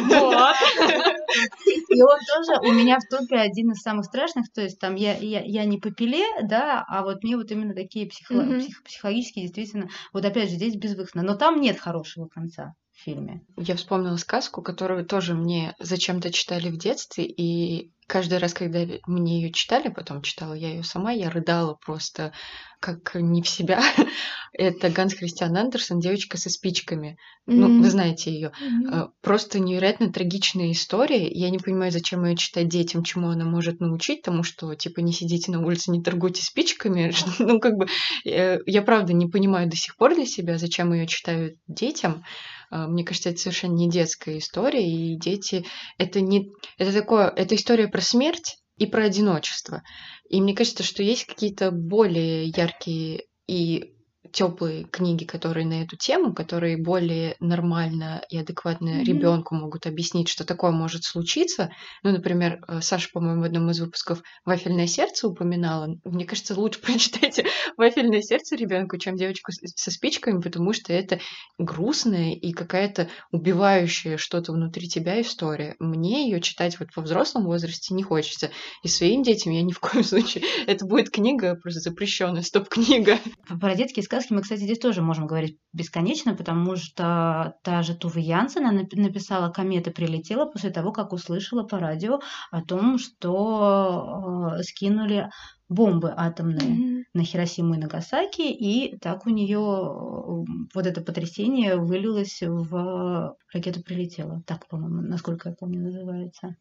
[1.90, 4.52] И он тоже у меня в топе один из самых страшных.
[4.52, 7.74] То есть там я, я, я не по пиле, да, а вот мне вот именно
[7.74, 8.60] такие психо- Мгм.
[8.60, 9.90] псих- психологические действительно...
[10.14, 11.24] Вот опять же, здесь безвыходно.
[11.24, 13.42] Но там нет хорошего конца в фильме.
[13.58, 19.42] Я вспомнила сказку, которую тоже мне зачем-то читали в детстве, и каждый раз, когда мне
[19.42, 22.34] ее читали, потом читала я ее сама, я рыдала просто
[22.80, 23.82] как не в себя.
[24.54, 27.18] Это Ганс Христиан Андерсен «Девочка со спичками».
[27.46, 27.82] Ну, Мгм.
[27.82, 28.52] вы знаете ее.
[28.60, 28.94] Мгм.
[28.94, 31.28] Э, Просто невероятно трагичная история.
[31.32, 35.12] Я не понимаю, зачем ее читать детям, чему она может научить, тому что, типа, не
[35.12, 37.12] сидите на улице, не торгуйте спичками.
[37.40, 37.88] Ну, как бы,
[38.26, 42.24] э, я правда не понимаю до сих пор для себя, зачем ее читают детям.
[42.70, 45.66] Мне кажется, это совершенно не детская история, и дети...
[45.98, 46.52] Это не...
[46.78, 47.30] Это такое...
[47.30, 49.84] Это история про смерть и про одиночество.
[50.30, 53.97] И мне кажется, что есть какие-то более яркие и
[54.38, 59.04] теплые книги, которые на эту тему, которые более нормально и адекватно Мгм.
[59.04, 61.72] ребенку могут объяснить, что такое может случиться.
[62.04, 65.90] Ну, например, э, Саша, по-моему, в одном из выпусков «Вафельное сердце» упоминала.
[66.04, 67.48] Мне кажется, лучше прочитайте
[67.78, 71.20] «Вафельное сердце» ребенку, чем «Девочку со спичками», потому что это
[71.58, 75.76] грустная и какая-то убивающая что-то внутри тебя история.
[75.80, 78.52] Мне ее читать вот во взрослом возрасте не хочется.
[78.84, 80.44] И своим детям я ни в коем случае...
[80.68, 83.18] Это будет книга просто запрещенная, стоп-книга.
[83.60, 88.22] Про детские сказки мы, кстати, здесь тоже можем говорить бесконечно, потому что та же Туве
[88.22, 92.20] Янсен она напи- написала «Комета прилетела» после того, как услышала по радио
[92.52, 95.30] о том, что э, скинули
[95.70, 97.04] бомбы атомные Мгм.
[97.14, 104.42] на Хиросиму и Нагасаки, и так у нее вот это потрясение вылилось в ракету прилетела.
[104.46, 106.56] Так, по-моему, насколько я помню, называется.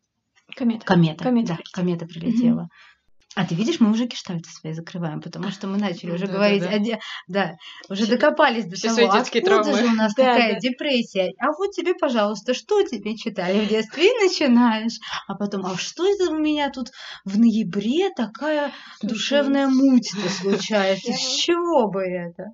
[0.57, 0.87] Комета.
[0.87, 1.25] Комета.
[1.25, 1.73] Комета да, прилетела.
[1.73, 2.69] комета прилетела.
[3.39, 6.63] А ты видишь, мы уже гештальты свои закрываем, потому что мы начали уже да, говорить,
[6.63, 6.75] да, да.
[6.75, 7.57] о де- да,
[7.91, 9.75] уже Все- докопались до все того, откуда травмы.
[9.75, 10.59] же у нас Да, такая да.
[10.59, 11.33] депрессия.
[11.39, 14.07] А вот тебе, пожалуйста, что тебе читали в детстве?
[14.09, 14.99] И начинаешь.
[15.29, 16.89] А потом, а что это у меня тут
[17.27, 18.73] в ноябре такая
[19.03, 21.13] душевная муть-то случается?
[21.13, 22.45] С чего бы это?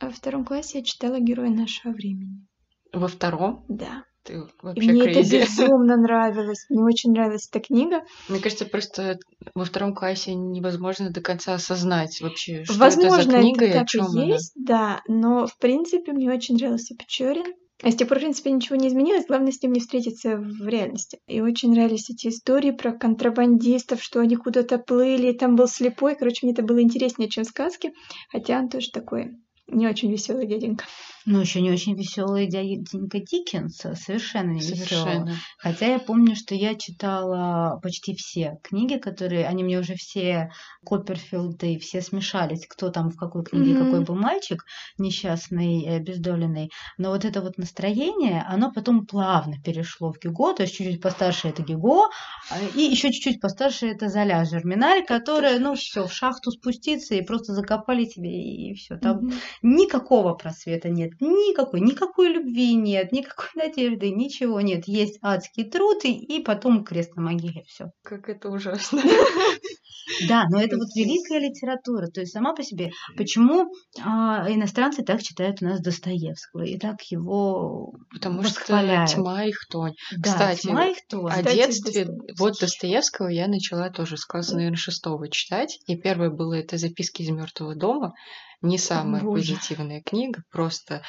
[0.00, 2.44] А во втором классе я читала «Героя нашего времени».
[2.92, 4.02] Во втором Да.
[4.24, 5.40] Ты И вообще мне это crazy.
[5.40, 6.66] безумно нравилось.
[6.70, 8.02] Мне очень нравилась эта книга.
[8.28, 9.18] Мне кажется, просто
[9.54, 13.84] во втором классе невозможно до конца осознать вообще, что Возможно, это за книга и о
[13.86, 14.24] чем и она.
[14.24, 15.02] есть, да.
[15.08, 17.54] Но, в принципе, мне очень нравился Печорин.
[17.82, 19.26] А с тех пор, в принципе, ничего не изменилось.
[19.26, 21.18] Главное с ним не встретиться в реальности.
[21.26, 26.14] И очень нравились эти истории про контрабандистов, что они куда-то плыли, и там был слепой.
[26.16, 27.92] Короче, мне это было интереснее, чем сказки.
[28.30, 29.32] Хотя он тоже такой
[29.66, 30.84] не очень веселый дяденька.
[31.26, 34.60] Ну, еще не очень веселый дяденька Диккенс, совершенно не.
[34.60, 35.36] Совершенно.
[35.58, 40.50] Хотя я помню, что я читала почти все книги, которые, они мне уже все,
[40.84, 43.84] Копперфилды, все смешались, кто там в какой книге, Мгм.
[43.84, 44.64] какой был мальчик
[44.98, 46.70] несчастный, э, обездоленный.
[46.98, 51.48] Но вот это вот настроение, оно потом плавно перешло в Гюго, то есть чуть-чуть постарше
[51.48, 52.08] это Гюго,
[52.50, 57.22] а, и еще чуть-чуть постарше это Золя Жерминаль, которая, ну все, в шахту спуститься и
[57.22, 58.98] просто закопали тебе, и все.
[58.98, 59.32] Там Мгм.
[59.62, 64.86] никакого просвета нет, никакой, никакой любви нет, никакой надежды, ничего нет.
[64.86, 67.90] Есть адский труд и, и потом крест на могиле, все.
[68.02, 69.02] Как это ужасно.
[70.28, 72.90] Да, но это вот великая литература, то есть сама по себе.
[73.16, 73.70] Почему
[74.02, 79.94] а, иностранцы так читают у нас Достоевского и так его Потому что тьма и хтонь.
[80.16, 81.34] Да, Кстати, тьма их тоже.
[81.34, 85.78] О Кстати, детстве вот Достоевского я начала тоже с класса, наверное, шестого читать.
[85.86, 88.14] И первое было это «Записки из мертвого дома».
[88.62, 89.52] Не самая Боже.
[89.52, 91.02] позитивная книга, просто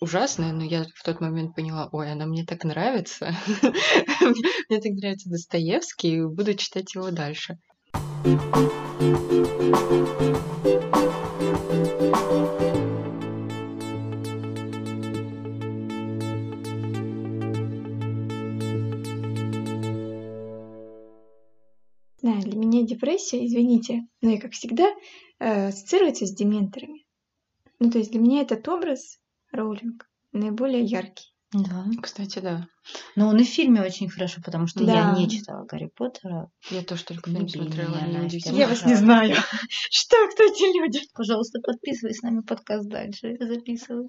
[0.00, 3.34] ужасная, но я в тот момент поняла, ой, она мне так нравится.
[4.20, 7.58] Мне так нравится Достоевский, и буду читать его дальше.
[22.22, 24.88] Знаю, для меня депрессия, извините, но я, как всегда,
[25.40, 27.04] э, ассоциируется с дементорами.
[27.80, 29.18] Ну, то есть для меня этот образ
[29.50, 31.31] Роулинг наиболее яркий.
[31.52, 31.84] Да.
[32.02, 32.66] Кстати, да.
[33.14, 34.92] Но он и в фильме очень хорошо, потому что Да.
[34.94, 36.48] я не читала Гарри Поттера.
[36.70, 37.94] Я тоже только фильм смотрела.
[38.06, 38.52] меня, Настя.
[38.52, 39.34] Я вас не знаю.
[39.90, 41.00] Что, кто эти люди?
[41.14, 44.08] Пожалуйста, подписывай с нами подкаст дальше, записывай.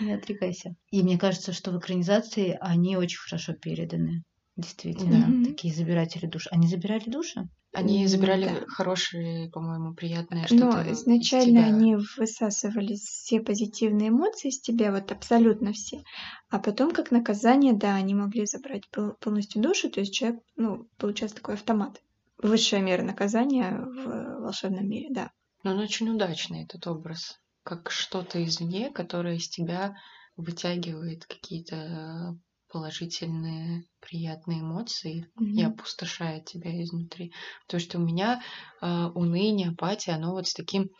[0.00, 0.74] Не отрекайся.
[0.90, 4.22] И мне кажется, что в экранизации они очень хорошо переданы.
[4.56, 5.44] Действительно, Мгм.
[5.46, 6.48] такие забиратели душ.
[6.50, 7.48] Они забирали души?
[7.72, 8.66] Они забирали да.
[8.66, 10.90] хорошие, по-моему, приятные Но что-то.
[10.90, 11.66] из изначально тебя.
[11.66, 16.02] они высасывали все позитивные эмоции из тебя, вот абсолютно все.
[16.48, 20.88] А потом, как наказание, да, они могли забрать пол- полностью душу, то есть человек, ну,
[20.98, 22.02] получается такой автомат.
[22.38, 25.30] Высшая мера наказания в волшебном мире, да.
[25.62, 27.38] Но он очень удачный, этот образ.
[27.62, 29.94] Как что-то извне, которое из тебя
[30.36, 32.36] вытягивает какие-то
[32.70, 35.72] положительные, приятные эмоции и Мгм.
[35.72, 37.32] опустошает тебя изнутри.
[37.66, 38.42] То, что у меня
[38.80, 40.90] э, уныние, апатия, оно вот с таким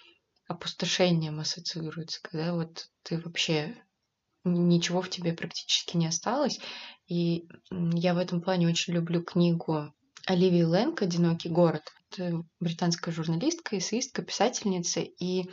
[0.48, 3.76] опустошением ассоциируется, когда вот ты вообще
[4.44, 6.58] ничего в тебе практически не осталось.
[7.08, 9.92] И я в этом плане очень люблю книгу
[10.26, 11.82] Оливии Лэнг «Одинокий город».
[12.10, 15.44] Это британская журналистка, эссеистка, писательница, и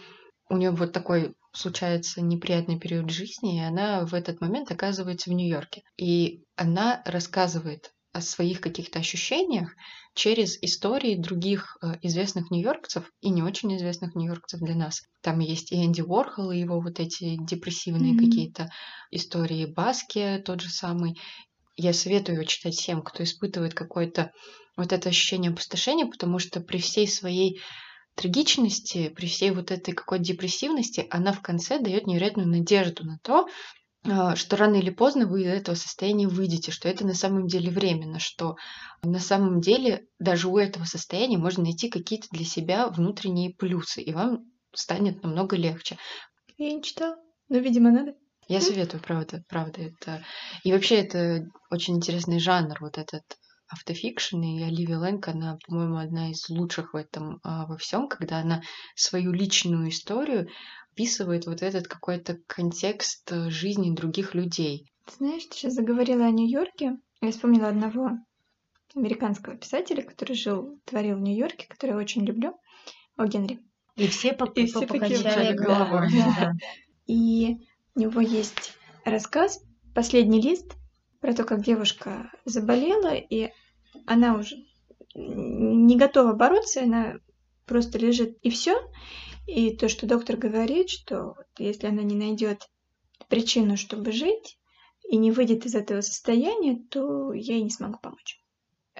[0.49, 5.33] у нее вот такой случается неприятный период жизни, и она в этот момент оказывается в
[5.33, 5.83] Нью-Йорке.
[5.97, 9.75] И она рассказывает о своих каких-то ощущениях
[10.15, 15.03] через истории других э, известных нью-йоркцев и не очень известных нью-йоркцев для нас.
[15.21, 18.17] Там есть и Энди Уорхол, и его вот эти депрессивные Мгм.
[18.17, 18.69] какие-то
[19.11, 21.19] истории Баски, тот же самый.
[21.75, 24.31] Я советую его читать всем, кто испытывает какое-то
[24.75, 27.59] вот это ощущение опустошения, потому что при всей своей
[28.17, 33.47] трагичности, при всей вот этой какой-то депрессивности, она в конце дает невероятную надежду на то,
[34.03, 37.69] а, что рано или поздно вы из этого состояния выйдете, что это на самом деле
[37.69, 38.55] временно, что
[39.03, 44.11] на самом деле даже у этого состояния можно найти какие-то для себя внутренние плюсы, и
[44.11, 45.97] вам станет намного легче.
[46.57, 47.17] Я не читала,
[47.49, 48.15] но, видимо, надо.
[48.47, 50.23] Я советую, правда, правда, это...
[50.63, 53.23] И вообще это очень интересный жанр, вот этот
[53.69, 58.39] автофикшн, и Оливия Лэнг, она, по-моему, одна из лучших в этом а, во всем, когда
[58.39, 58.61] она
[58.95, 60.47] свою личную историю
[60.93, 64.91] описывает вот этот какой-то контекст э, жизни других людей.
[65.05, 66.97] Ты знаешь, ты сейчас заговорила о Нью-Йорке.
[67.21, 68.11] Я вспомнила одного
[68.95, 72.57] американского писателя, который жил, творил в Нью-Йорке, который я очень люблю,
[73.15, 73.59] О Генри.
[73.95, 76.09] И все, по- И все покачали головой.
[76.11, 76.53] Да.
[77.05, 77.57] И
[77.95, 78.73] у него есть
[79.05, 79.59] рассказ
[79.93, 80.76] «Последний лист»
[81.19, 83.51] про то, как девушка заболела, и
[84.05, 84.55] она уже
[85.15, 87.15] не готова бороться, она
[87.65, 88.79] просто лежит, и все.
[89.45, 92.69] И то, что доктор говорит, что если она не найдет
[93.29, 94.57] причину, чтобы жить,
[95.07, 98.41] и не выйдет из этого состояния, то я ей не смогу помочь.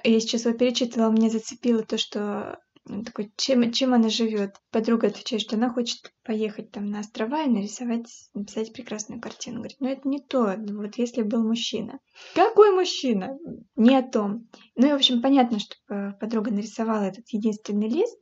[0.04, 4.56] Я сейчас его перечитывала, мне зацепило то, что он такой, чем, чем она живет?
[4.70, 9.58] Подруга отвечает, что она хочет поехать там на острова и нарисовать, написать прекрасную картину.
[9.58, 11.98] Говорит, ну это не то, вот если был мужчина.
[12.34, 13.38] Какой мужчина?
[13.76, 14.48] Не о том.
[14.76, 18.18] Ну и, в общем, понятно, что э, подруга нарисовала этот единственный лист,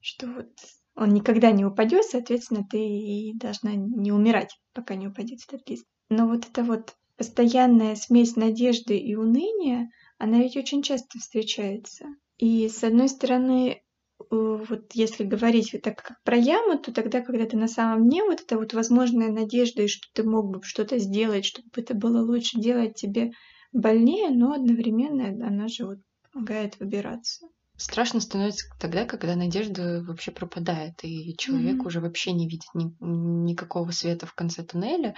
[0.00, 0.50] что вот
[0.94, 5.86] он никогда не упадет, соответственно, ты и должна не умирать, пока не упадет этот лист.
[6.08, 12.06] Но вот эта вот постоянная смесь надежды и уныния, она ведь очень часто встречается.
[12.38, 13.82] И с одной стороны,
[14.30, 18.22] вот если говорить вот так как про яму, то тогда, когда ты на самом дне,
[18.24, 22.22] вот эта вот возможная надежда, и что ты мог бы что-то сделать, чтобы это было
[22.24, 23.32] лучше делать тебе
[23.72, 25.98] больнее, но одновременно она же вот
[26.32, 27.46] помогает выбираться.
[27.76, 31.86] Страшно становится тогда, когда надежда вообще пропадает, и человек Мгм.
[31.86, 35.14] уже вообще не видит ни- никакого света в конце туннеля,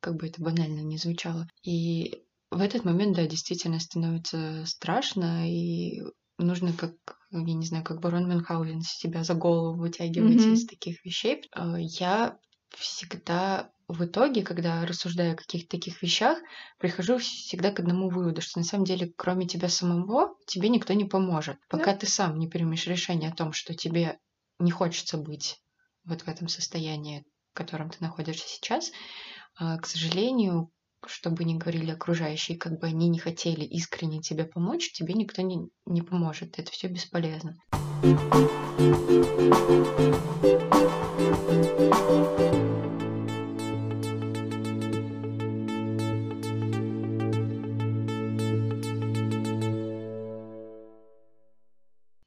[0.00, 1.48] как бы это банально не звучало.
[1.62, 6.02] И в этот момент, да, действительно становится страшно, и
[6.38, 6.94] нужно как,
[7.32, 10.50] я не знаю, как барон Мюнхгаузен себя за голову вытягивать Мгм.
[10.50, 11.42] из таких вещей.
[11.52, 12.38] А, Я
[12.70, 16.38] всегда в итоге, когда рассуждаю о каких-то таких вещах,
[16.78, 21.04] прихожу всегда к одному выводу, что на самом деле, кроме тебя самого, тебе никто не
[21.04, 21.58] поможет.
[21.68, 24.18] Пока ты сам не примешь решение о том, что тебе
[24.58, 25.58] не хочется быть
[26.04, 28.92] вот в этом состоянии, в котором ты находишься сейчас,
[29.56, 30.70] а, к сожалению,
[31.08, 35.42] что бы ни говорили окружающие, как бы они не хотели искренне тебе помочь, тебе никто
[35.42, 36.58] не, не поможет.
[36.58, 37.56] Это все бесполезно.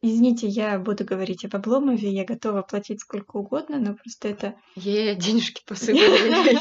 [0.01, 5.15] Извините, я буду говорить об Обломове, я готова платить сколько угодно, но просто это Е,
[5.15, 6.59] денежки посыпали.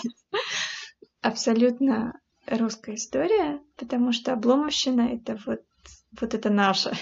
[1.25, 5.63] Абсолютно русская история, потому что Обломовщина— это вот,
[6.21, 6.93] вот это наше.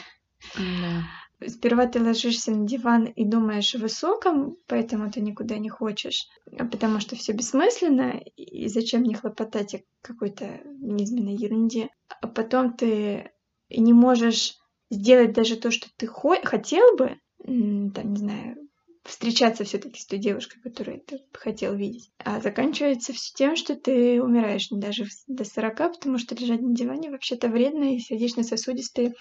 [0.57, 1.49] Да.
[1.49, 6.65] сперва ты ложишься на диван и думаешь о высоком, поэтому ты никуда не хочешь, а
[6.65, 11.89] потому что все бессмысленно, и зачем мне хлопотать о какой-то низменной ерунде.
[12.21, 13.33] А потом ты
[13.71, 14.57] не можешь
[14.91, 18.62] сделать даже то, что ты хотел бы, там, не знаю,
[19.05, 22.11] встречаться все-таки с той девушкой, которую ты хотел видеть.
[22.19, 27.11] А заканчивается все тем, что ты умираешь даже до 40, потому что лежать на диване
[27.11, 29.15] вообще-то вредно и сердечно-сосудистые,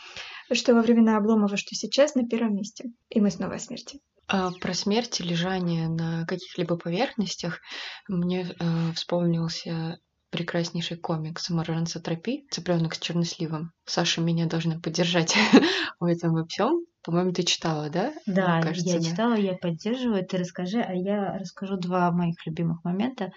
[0.51, 2.91] что во времена Обломова, что сейчас на первом месте.
[3.09, 3.99] И мы снова о смерти.
[4.27, 7.59] А про смерть и лежание на каких-либо поверхностях
[8.07, 13.73] мне э, вспомнился прекраснейший комикс «Маржанца Тропи», цыпленок с черносливом.
[13.85, 15.35] Саша меня должна поддержать
[15.99, 16.85] в этом во всем.
[17.03, 18.13] По-моему, ты читала, да?
[18.25, 19.09] Да, кажется, я да.
[19.09, 20.25] читала, я поддерживаю.
[20.25, 23.31] Ты расскажи, а я расскажу два моих любимых момента.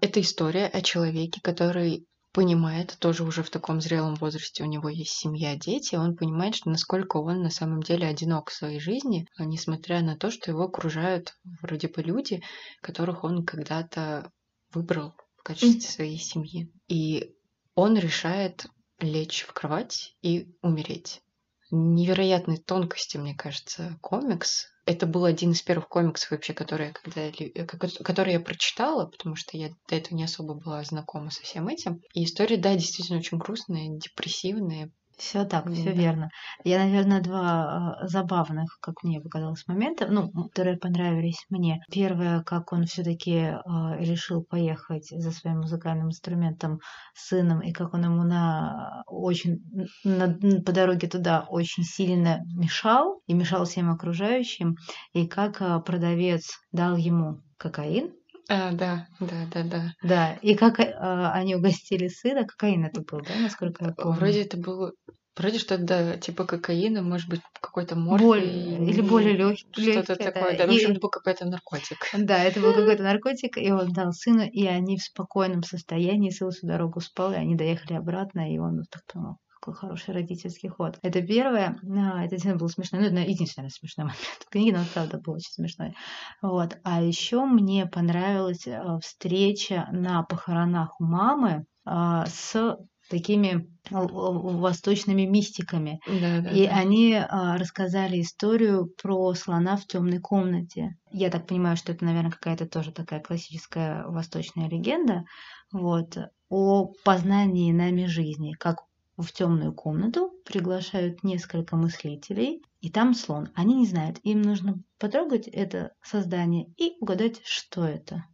[0.00, 5.12] Это история о человеке, который понимает, тоже уже в таком зрелом возрасте у него есть
[5.12, 9.44] семья, дети, он понимает, что насколько он на самом деле одинок в своей жизни, а
[9.44, 12.42] несмотря на то, что его окружают вроде бы люди,
[12.82, 14.30] которых он когда-то
[14.72, 16.70] выбрал в качестве своей семьи.
[16.86, 17.34] И
[17.74, 18.66] он решает
[19.00, 21.22] лечь в кровать и умереть
[21.70, 24.68] невероятной тонкости, мне кажется, комикс.
[24.86, 29.56] Это был один из первых комиксов вообще, которые, когда, э, который я прочитала, потому что
[29.56, 32.02] я до этого не особо была знакома со всем этим.
[32.14, 36.30] И история, да, действительно очень грустная, депрессивная, все так, mm, все верно.
[36.64, 41.82] Я, наверное, два а, забавных, как мне показалось, момента, ну, которые понравились мне.
[41.92, 43.58] Первое, как он все-таки э,
[43.98, 46.80] решил поехать за своим музыкальным инструментом
[47.14, 48.89] с сыном, и как он ему на
[49.20, 49.60] очень
[50.04, 50.28] на,
[50.64, 54.76] по дороге туда очень сильно мешал, и мешал всем окружающим,
[55.12, 58.12] и как э, продавец дал ему кокаин,
[58.52, 59.94] а, да, да, да, да.
[60.02, 64.18] Да, и как э, они угостили сына, кокаин это был, да, насколько я помню?
[64.18, 64.92] Вроде это было
[65.36, 68.26] Вроде что-то, да, типа кокаина, может быть, какой-то морфий.
[68.26, 69.92] Более, или более легкий.
[69.92, 70.66] Что-то такое, да.
[70.66, 70.72] да.
[70.72, 71.98] В общем, это был какой-то наркотик.
[72.18, 76.50] Да, это был какой-то наркотик, и он дал сыну, и они в спокойном состоянии, сын
[76.50, 80.98] всю дорогу спал, и они доехали обратно, и он так подумал, какой хороший родительский ход.
[81.02, 81.78] Это первое.
[81.82, 82.98] А, это действительно было смешно.
[82.98, 85.94] Ну, это единственный смешной момент в книге, но правда был очень смешной.
[86.42, 86.76] Вот.
[86.82, 92.76] А еще мне понравилась а, встреча на похоронах у мамы а, с
[93.10, 96.00] такими восточными мистиками.
[96.06, 96.72] Да, да, и да.
[96.76, 100.96] они а, рассказали историю про слона в темной комнате.
[101.10, 105.24] Я так понимаю, что это, наверное, какая-то тоже такая классическая восточная легенда.
[105.72, 106.16] Вот
[106.48, 108.78] о познании нами жизни, как
[109.18, 113.50] в темную комнату приглашают несколько мыслителей, и там слон.
[113.54, 118.24] Они не знают, им нужно потрогать это создание и угадать, что это.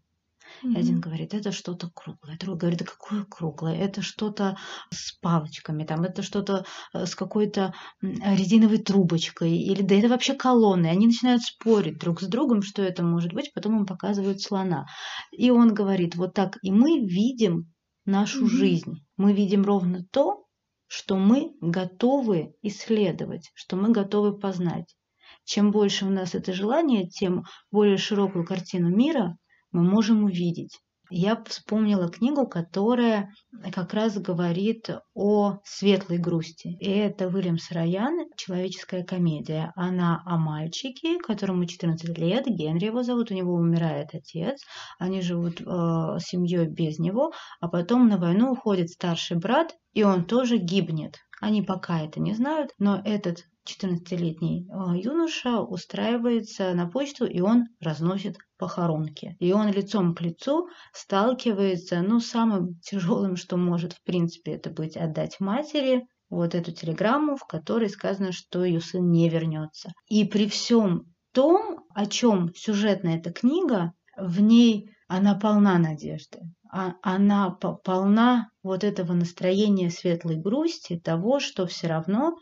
[0.62, 0.72] Mm-hmm.
[0.72, 2.36] И один говорит, это что-то круглое.
[2.38, 3.76] Другой говорит, да какое круглое?
[3.76, 4.56] Это что-то
[4.92, 10.86] с палочками, там, это что-то э, с какой-то резиновой трубочкой, или да это вообще колонны.
[10.86, 14.86] Они начинают спорить друг с другом, что это может быть, потом им показывают слона.
[15.32, 17.72] И он говорит, вот так и мы видим
[18.04, 18.48] нашу mm-hmm.
[18.48, 18.94] жизнь.
[19.16, 20.46] Мы видим ровно то,
[20.86, 24.96] что мы готовы исследовать, что мы готовы познать.
[25.44, 29.36] Чем больше у нас это желание, тем более широкую картину мира
[29.76, 30.80] мы можем увидеть.
[31.10, 33.30] Я вспомнила книгу, которая
[33.72, 36.76] как раз говорит о светлой грусти.
[36.80, 39.72] И это Уильям Сараян «Человеческая комедия».
[39.76, 44.62] Она о мальчике, которому 14 лет, Генри его зовут, у него умирает отец,
[44.98, 50.24] они живут э, семьей без него, а потом на войну уходит старший брат, и он
[50.24, 51.18] тоже гибнет.
[51.40, 57.66] Они пока это не знают, но этот 14-летний э, юноша устраивается на почту, и он
[57.80, 59.36] разносит похоронки.
[59.38, 64.96] И он лицом к лицу сталкивается, ну, самым тяжелым, что может, в принципе, это быть
[64.96, 69.92] отдать матери, вот эту телеграмму, в которой сказано, что ее сын не вернется.
[70.08, 76.40] И при всем том, о чем сюжетная эта книга, в ней она полна надежды.
[76.72, 82.36] А она полна вот этого настроения светлой грусти, того, что все равно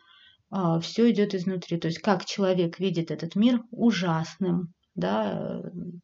[0.80, 1.78] все идет изнутри.
[1.78, 5.62] То есть как человек видит этот мир ужасным, да,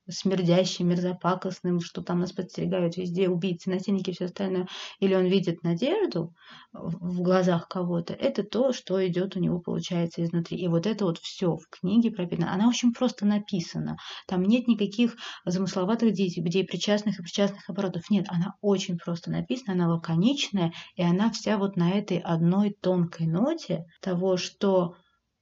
[0.09, 5.63] смердящим, мерзопакостным, что там нас подстерегают везде убийцы, насильники и все остальное, или он видит
[5.63, 6.35] надежду
[6.73, 10.59] в глазах кого-то, это то, что идет у него, получается, изнутри.
[10.59, 12.53] И вот это вот все в книге прописано.
[12.53, 13.97] Она очень просто написана.
[14.27, 18.11] Там нет никаких замысловатых где причастных и причастных оборотов.
[18.11, 23.27] Нет, она очень просто написана, она лаконичная, и она вся вот на этой одной тонкой
[23.27, 24.95] ноте того, что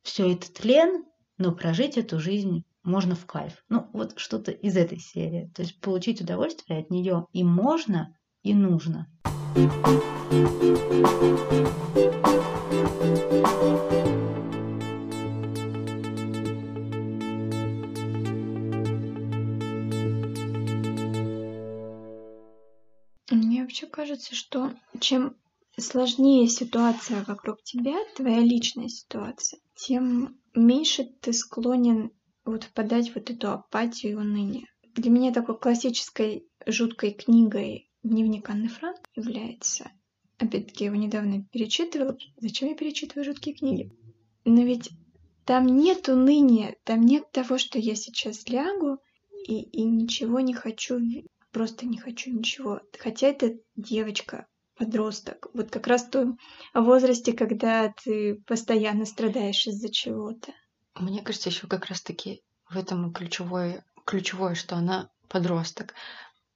[0.03, 1.05] все это тлен,
[1.37, 3.65] но прожить эту жизнь можно в кайф.
[3.69, 5.53] Ну, вот что-то из этой серии.
[5.55, 9.07] То есть получить удовольствие от нее и можно, и нужно.
[23.31, 25.37] Мне вообще кажется, что чем
[25.77, 32.11] сложнее ситуация вокруг тебя, твоя личная ситуация, тем меньше ты склонен
[32.51, 34.67] вот впадать в вот эту апатию и уныние.
[34.95, 39.91] Для меня такой классической жуткой книгой дневник Анны Франк является
[40.39, 42.17] Опять-таки, я его недавно перечитывала.
[42.37, 43.91] Зачем я перечитываю жуткие книги?
[44.45, 44.91] Но ведь
[45.45, 48.99] там нет уныния, там нет того, что я сейчас лягу
[49.47, 51.01] и, и ничего не хочу,
[51.51, 52.81] просто не хочу ничего.
[52.99, 54.47] Хотя это девочка,
[54.77, 55.49] подросток.
[55.55, 56.39] Вот как раз в том
[56.73, 60.53] возрасте, когда ты постоянно страдаешь из-за чего-то.
[60.99, 65.95] Мне кажется, еще как раз-таки в этом ключевое, ключевое, что она подросток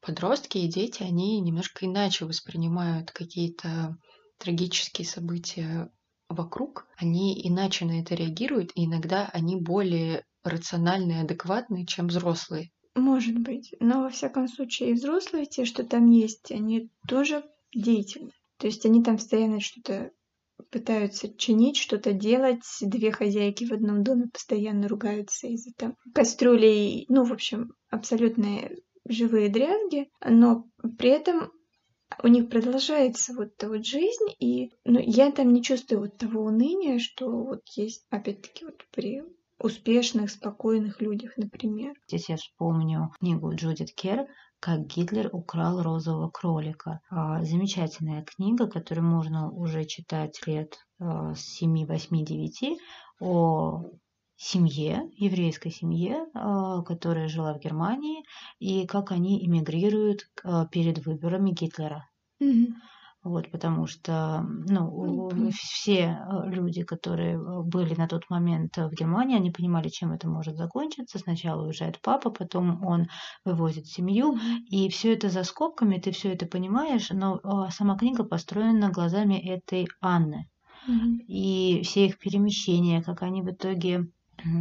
[0.02, 3.96] подростки и дети, они немножко иначе воспринимают какие-то
[4.38, 5.90] трагические события
[6.28, 12.70] вокруг, они иначе на это реагируют, и иногда они более рациональные, адекватные, чем взрослые.
[12.94, 13.74] Может быть.
[13.80, 18.32] Но во всяком случае и взрослые, те, что там есть, они тоже деятельны.
[18.58, 20.10] То есть они там постоянно что-то
[20.70, 22.62] пытаются чинить, что-то делать.
[22.80, 27.06] Две хозяйки в одном доме постоянно ругаются из-за там кастрюлей.
[27.08, 28.76] Ну, в общем, абсолютная
[29.08, 30.66] живые дрязги, но
[30.98, 31.50] при этом
[32.22, 36.42] у них продолжается вот эта вот жизнь, и ну, я там не чувствую вот того
[36.44, 39.22] уныния, что вот есть, опять-таки, вот при
[39.58, 41.94] успешных, спокойных людях, например.
[42.08, 44.26] Здесь я вспомню книгу Джудит Кер
[44.64, 47.00] «Как Гитлер украл розового кролика».
[47.10, 52.78] А, замечательная книга, которую можно уже читать лет а, с 7, 8, 9
[53.18, 53.82] о
[54.36, 58.22] семье, еврейской семье, а, которая жила в Германии,
[58.60, 60.30] и как они эмигрируют
[60.70, 62.08] перед выборами Гитлера.
[62.40, 62.68] Mm-hmm.
[63.24, 65.50] Вот, потому что ну, mm-hmm.
[65.52, 70.56] все а, люди, которые были на тот момент в Германии, они понимали, чем это может
[70.56, 71.20] закончиться.
[71.20, 73.06] Сначала уезжает папа, потом он
[73.44, 78.90] вывозит семью, и все это за скобками, ты все это понимаешь, но сама книга построена
[78.90, 80.48] глазами этой Анны.
[80.88, 81.18] Mm-hmm.
[81.28, 84.08] И все их перемещения, как они в итоге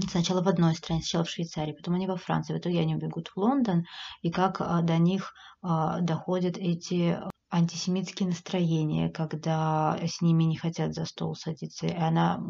[0.09, 3.29] сначала в одной стране, сначала в Швейцарии, потом они во Франции, в итоге они убегут
[3.29, 3.85] в Лондон,
[4.21, 7.17] и как а, до них а, доходят эти
[7.51, 11.85] антисемитские настроения, когда с ними не хотят за стол садиться.
[11.85, 12.41] И она,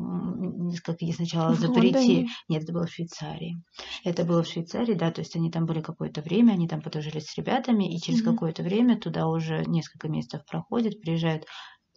[0.84, 2.28] как ей сначала запретили.
[2.48, 3.62] Нет, это было в Швейцарии.
[4.04, 7.26] Это было в Швейцарии, да, то есть они там были какое-то время, они там подружились
[7.26, 8.32] с ребятами, и через mm-hmm.
[8.32, 11.46] какое-то время туда уже несколько месяцев проходит, приезжают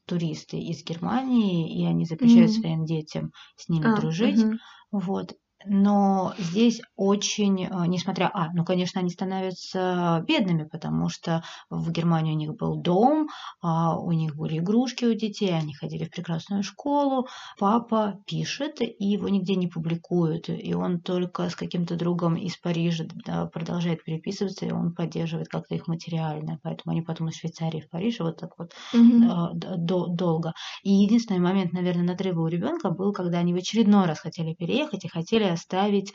[0.06, 2.60] туристы из Германии, и они запрещают mm-hmm.
[2.60, 4.40] своим детям с ними а, дружить.
[4.40, 4.58] Mm-hmm.
[4.92, 5.34] Вот
[5.66, 12.32] но здесь очень, э, несмотря, а, ну, конечно, они становятся бедными, потому что в Германии
[12.32, 13.28] у них был дом,
[13.62, 17.26] а, у них были игрушки у детей, они ходили в прекрасную школу.
[17.58, 23.04] Папа пишет, и его нигде не публикуют, и он только с каким-то другом из Парижа
[23.52, 28.20] продолжает переписываться, и он поддерживает как-то их материально, поэтому они потом из Швейцарии в Париж
[28.20, 29.76] вот так вот mm-hmm.
[29.76, 30.52] до, долго.
[30.82, 35.04] И единственный момент, наверное, надрыва у ребенка был, когда они в очередной раз хотели переехать
[35.04, 36.12] и хотели оставить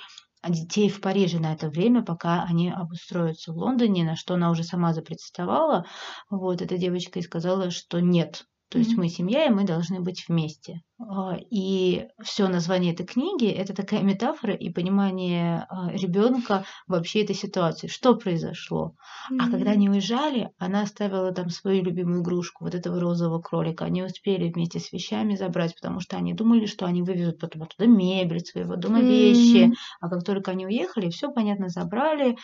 [0.48, 4.64] детей в Париже на это время, пока они обустроятся в Лондоне, на что она уже
[4.64, 5.86] сама запротестовала.
[6.30, 8.98] Вот эта девочка и сказала, что нет, то есть mm-hmm.
[8.98, 10.82] мы семья, и мы должны быть вместе.
[11.00, 17.36] А, и все название этой книги это такая метафора и понимание а, ребенка вообще этой
[17.36, 17.88] ситуации.
[17.88, 18.96] Что произошло?
[19.32, 19.38] Mm-hmm.
[19.40, 23.86] А когда они уезжали, она оставила там свою любимую игрушку, вот этого розового кролика.
[23.86, 27.88] Они успели вместе с вещами забрать, потому что они думали, что они вывезут потом оттуда
[27.88, 29.68] мебель, своего дома вещи.
[29.68, 29.74] Mm-hmm.
[30.02, 32.38] А как только они уехали, все понятно забрали,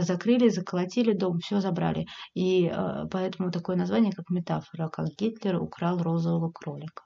[0.00, 2.06] закрыли, заколотили дом, все забрали.
[2.34, 2.72] И
[3.10, 7.02] поэтому такое название, как метафора, как Гитлер украл розового кролика.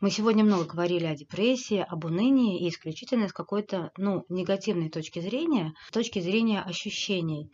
[0.00, 5.20] Мы сегодня много говорили о депрессии, об унынии и исключительно с какой-то ну, негативной точки
[5.20, 7.50] зрения, с точки зрения ощущений.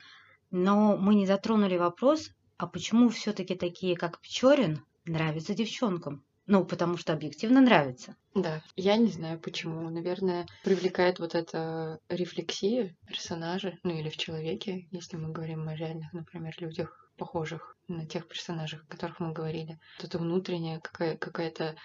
[0.50, 6.24] Но мы не затронули вопрос, а почему все-таки такие, как Печорин, нравятся девчонкам?
[6.47, 8.16] Ну, потому что объективно нравится.
[8.34, 9.88] Да, я не знаю почему.
[9.88, 16.12] Наверное, привлекает вот эта рефлексия персонажа, ну или в человеке, если мы говорим о реальных,
[16.12, 19.78] например, людях, похожих на тех персонажей, о которых мы говорили.
[19.99, 21.76] Вот это внутренняя какая- какая-то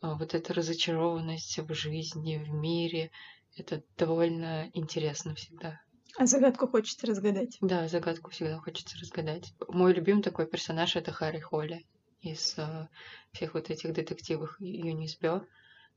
[0.00, 3.10] а, вот эта разочарованность в жизни, в мире.
[3.56, 5.80] Это довольно интересно всегда.
[6.18, 7.56] А загадку хочется разгадать.
[7.60, 9.52] Да, загадку всегда хочется разгадать.
[9.68, 11.86] Мой любимый такой персонаж это Харри Холли
[12.26, 12.88] из э,
[13.32, 15.42] всех вот этих детективов Юнис Бё.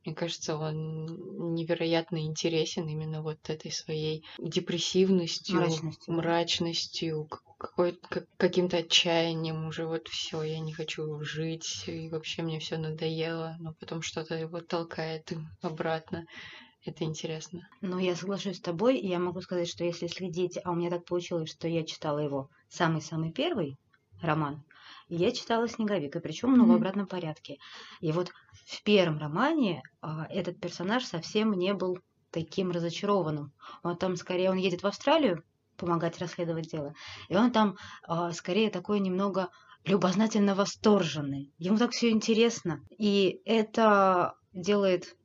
[0.05, 6.13] Мне кажется, он невероятно интересен именно вот этой своей депрессивностью, Мрачностью.
[6.13, 7.27] мрачностью,
[7.57, 13.57] как, каким-то отчаянием уже вот все, я не хочу жить, и вообще мне все надоело,
[13.59, 16.25] но потом что-то его толкает обратно.
[16.86, 17.67] Это интересно.
[17.82, 20.89] Ну, я соглашусь с тобой, и я могу сказать, что если следить, а у меня
[20.89, 23.77] так получилось, что я читала его самый-самый первый
[24.21, 24.63] роман,
[25.10, 27.57] и я читала «Снеговик», и причем ну, в обратном порядке.
[27.99, 28.32] И вот
[28.66, 31.99] в первом романе а, этот персонаж совсем не был
[32.32, 33.51] таким разочарованным.
[33.84, 35.43] Он там скорее, он едет в Австралию
[35.78, 36.93] помогать расследовать дело,
[37.28, 39.49] и он там а, скорее такой немного
[39.86, 41.51] любознательно восторженный.
[41.57, 42.82] Ему так все интересно.
[42.97, 45.16] И это делает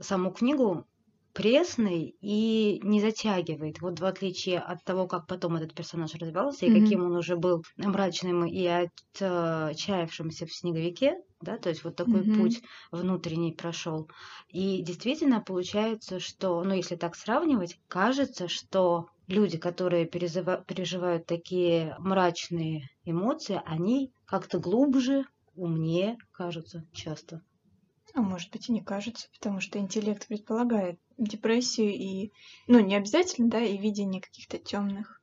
[0.00, 0.86] саму книгу
[1.34, 3.80] пресный и не затягивает.
[3.80, 6.72] Вот в отличие от того, как потом этот персонаж развивался, и Мгм.
[6.72, 12.30] каким он уже был мрачным и отчаявшимся в снеговике, да, то есть вот такой Мгм.
[12.30, 14.08] путь внутренний прошел.
[14.48, 21.96] И действительно получается, что, ну, если так сравнивать, кажется, что люди, которые перезыва- переживают такие
[21.98, 25.24] мрачные эмоции, они как-то глубже,
[25.54, 27.42] умнее кажутся часто.
[28.14, 32.32] А может быть и не кажется, потому что интеллект предполагает депрессию и,
[32.66, 35.20] ну, не обязательно, да, и видение каких-то темных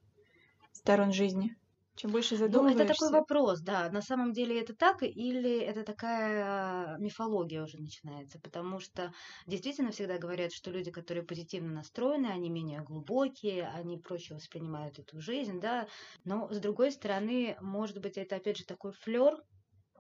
[0.72, 1.56] сторон жизни.
[1.96, 2.84] Чем больше Ну, задумываешься...
[2.84, 3.89] это такой вопрос, да.
[3.92, 8.39] На самом деле это так или это такая мифология уже начинается?
[8.39, 9.14] Потому что
[9.46, 15.20] действительно всегда говорят, что люди, которые позитивно настроены, они менее глубокие, они проще воспринимают эту
[15.22, 15.88] жизнь, да.
[16.24, 19.38] Но с другой стороны, может быть, это опять же такой флер,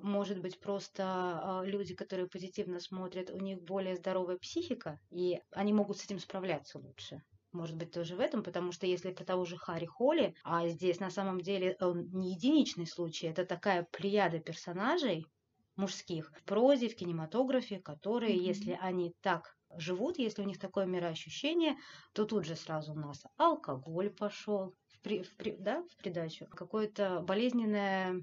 [0.01, 5.73] может быть, просто а, люди, которые позитивно смотрят, у них более здоровая психика, и они
[5.73, 7.21] могут с этим справляться лучше.
[7.51, 10.99] Может быть, тоже в этом, потому что если это того же Харри Холли, а здесь
[10.99, 15.25] на самом деле он не единичный случай, это такая плеяда персонажей
[15.75, 18.45] мужских в прозе, в кинематографе, которые, Мгм.
[18.45, 21.75] если они так живут, если у них такое мироощущение,
[22.13, 26.47] то тут же сразу у нас алкоголь пошел, в, при- в при- да, в придачу,
[26.47, 28.21] какое-то болезненное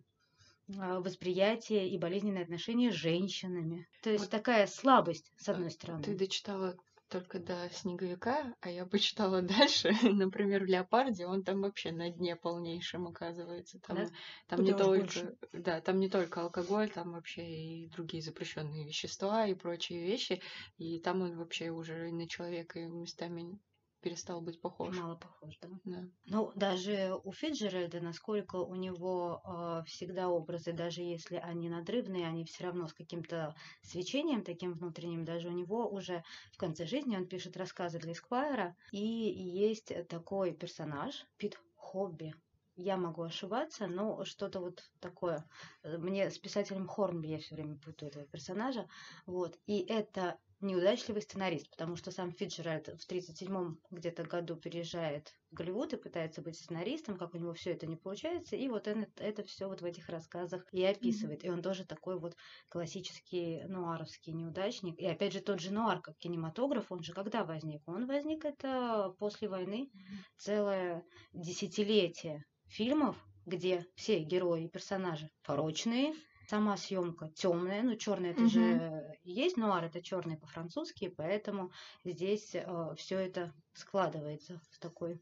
[0.69, 3.89] восприятие и болезненное отношение с женщинами.
[4.03, 4.31] То есть Вот.
[4.31, 6.03] такая слабость, с одной Ты стороны.
[6.17, 6.77] дочитала
[7.09, 9.41] только до снеговика, а я почитала
[9.89, 9.91] дальше.
[10.03, 13.81] Например, в Леопарде он там вообще на дне полнейшем оказывается.
[13.81, 14.09] Там, Да?
[14.47, 15.37] там Куда не только, больше.
[15.55, 20.43] да, там не только алкоголь, там вообще и другие запрещенные вещества и прочие вещи.
[20.77, 23.59] И там он вообще уже на человека местами
[24.01, 24.97] перестал быть похож.
[24.97, 25.69] Мало похож, да?
[25.85, 26.05] Да.
[26.27, 32.45] Ну, даже у Фиджеральда, насколько у него э, всегда образы, даже если они надрывные, они
[32.45, 36.23] все равно с каким-то свечением таким внутренним, даже у него уже
[36.53, 42.35] в конце жизни он пишет рассказы для Эсквайра, и есть такой персонаж, Пит Хобби.
[42.77, 45.45] Я могу ошибаться, но что-то вот такое.
[45.83, 48.87] Мне с писателем Хорнби я все время путаю этого персонажа.
[49.27, 49.59] Вот.
[49.67, 55.93] И это неудачливый сценарист, потому что сам Фиджеральд в 37-м где-то году переезжает в Голливуд
[55.93, 59.45] и пытается быть сценаристом, как у него все это не получается, и вот он это,
[59.45, 61.45] все вот в этих рассказах и описывает.
[61.45, 62.37] И он тоже такой вот
[62.69, 64.99] классический нуаровский неудачник.
[64.99, 67.83] И опять же тот же нуар как кинематограф, он же когда возник?
[67.87, 69.91] Он возник это после войны,
[70.37, 76.15] целое десятилетие фильмов, где все герои и персонажи порочные,
[76.49, 78.53] сама съемка темная, ну черная это Мгм.
[78.53, 81.71] же есть нуар, это черный по-французски, поэтому
[82.05, 82.55] здесь
[82.97, 85.21] все это складывается в такой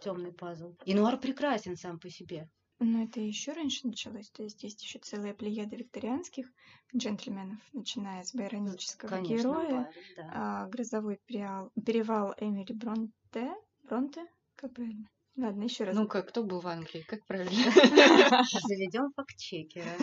[0.00, 0.74] темный пазл.
[0.84, 2.48] И нуар прекрасен сам по себе.
[2.80, 6.48] Но это еще раньше началось, то есть есть еще целая плеяда викторианских
[6.96, 10.30] джентльменов, начиная с байронического Конечно, героя, да.
[10.34, 13.54] а, грозовой перевал, перевал Эмили Бронте,
[13.84, 15.08] Бронте, как правильно?
[15.36, 15.96] Ладно, еще раз.
[15.96, 17.02] Ну-ка, кто был в Англии?
[17.08, 17.52] Как правильно?
[18.68, 19.96] Заведем факт-чекера.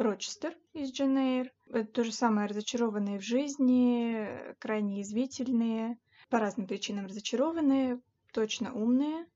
[0.00, 1.52] Рочестер из Джейн Эйр.
[1.68, 5.98] Это то же самое, разочарованные в жизни, крайне язвительные,
[6.30, 8.00] по разным причинам разочарованные,
[8.32, 9.26] точно умные,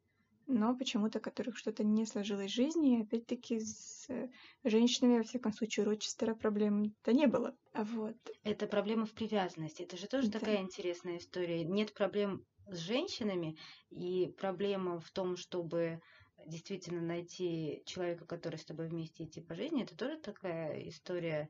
[0.46, 2.98] но почему-то которых что-то не сложилось в жизни.
[2.98, 4.30] И опять-таки с э,
[4.64, 7.54] женщинами, во всяком случае, у Рочестера проблем-то не было.
[7.74, 8.16] А вот.
[8.42, 9.82] Это проблема в привязанности.
[9.82, 10.38] Это же тоже Да.
[10.38, 11.62] такая интересная история.
[11.64, 13.58] Нет проблем с женщинами,
[13.90, 16.00] и проблема в том, чтобы
[16.46, 21.48] действительно найти человека, который с тобой вместе идти по жизни, это тоже такая история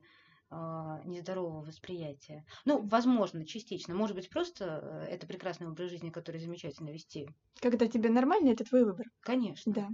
[0.51, 2.45] а, нездорового восприятия.
[2.65, 3.95] Ну, возможно, частично.
[3.95, 4.79] Может быть, просто
[5.09, 7.27] э, это прекрасный образ жизни, который замечательно вести.
[7.59, 9.07] Когда тебе нормально, это твой выбор.
[9.21, 9.73] Конечно.
[9.73, 9.89] Да.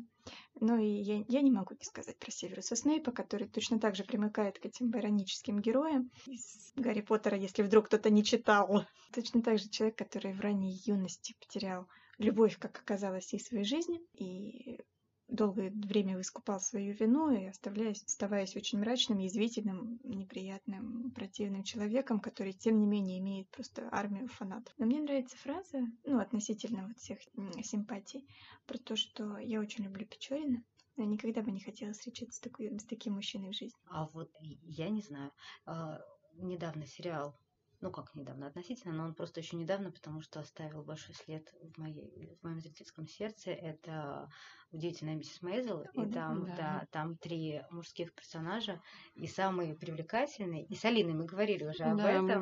[0.60, 4.04] Ну и я, я не могу не сказать про Северуса Снейпа, который точно так же
[4.04, 8.86] примыкает к этим байроническим героям из Гарри Поттера, если вдруг кто-то не читал.
[9.14, 11.88] Точно так же человек, который в ранней юности потерял
[12.22, 14.80] любовь, как оказалось, всей своей жизни, и
[15.28, 22.54] долгое время искупал свою вину и оставляясь, оставаясь очень мрачным, язвительным, неприятным, противным человеком, который,
[22.54, 24.74] тем не менее, имеет просто армию фанатов.
[24.78, 27.20] Но мне нравится фраза, ну, относительно вот всех
[27.64, 28.28] симпатий,
[28.66, 30.64] про то, что я очень люблю Печорина,
[30.98, 33.80] я никогда бы не хотела встречаться с, такой, с таким мужчиной в жизни.
[33.90, 35.32] А вот я не знаю.
[35.66, 36.00] А,
[36.36, 37.38] недавно сериал
[37.82, 41.78] ну как недавно относительно, но он просто еще недавно, потому что оставил большой след в,
[41.78, 43.52] моей, в моем зрительском сердце.
[43.52, 44.30] Это
[44.72, 46.56] удивительная миссис Мейзел, и там, да.
[46.56, 48.82] Да, там три мужских персонажа,
[49.16, 52.42] и самый привлекательный, и с Алиной мы говорили уже об да, этом,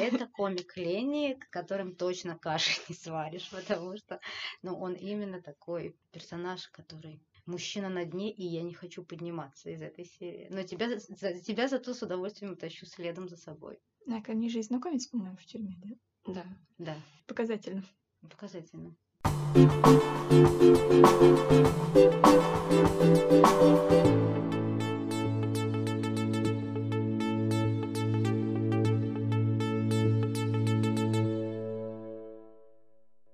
[0.00, 4.20] это комик Ленни, которым точно каши не сваришь, потому что
[4.62, 9.82] ну, он именно такой персонаж, который мужчина на дне, и я не хочу подниматься из
[9.82, 10.48] этой серии.
[10.50, 13.78] Но тебя, за, тебя зато с удовольствием тащу следом за собой.
[14.10, 16.32] А мне же и знакомец, по-моему, в тюрьме, да?
[16.32, 16.44] Да.
[16.78, 16.96] Да.
[17.26, 17.82] Показательно.
[18.22, 18.96] Показательно.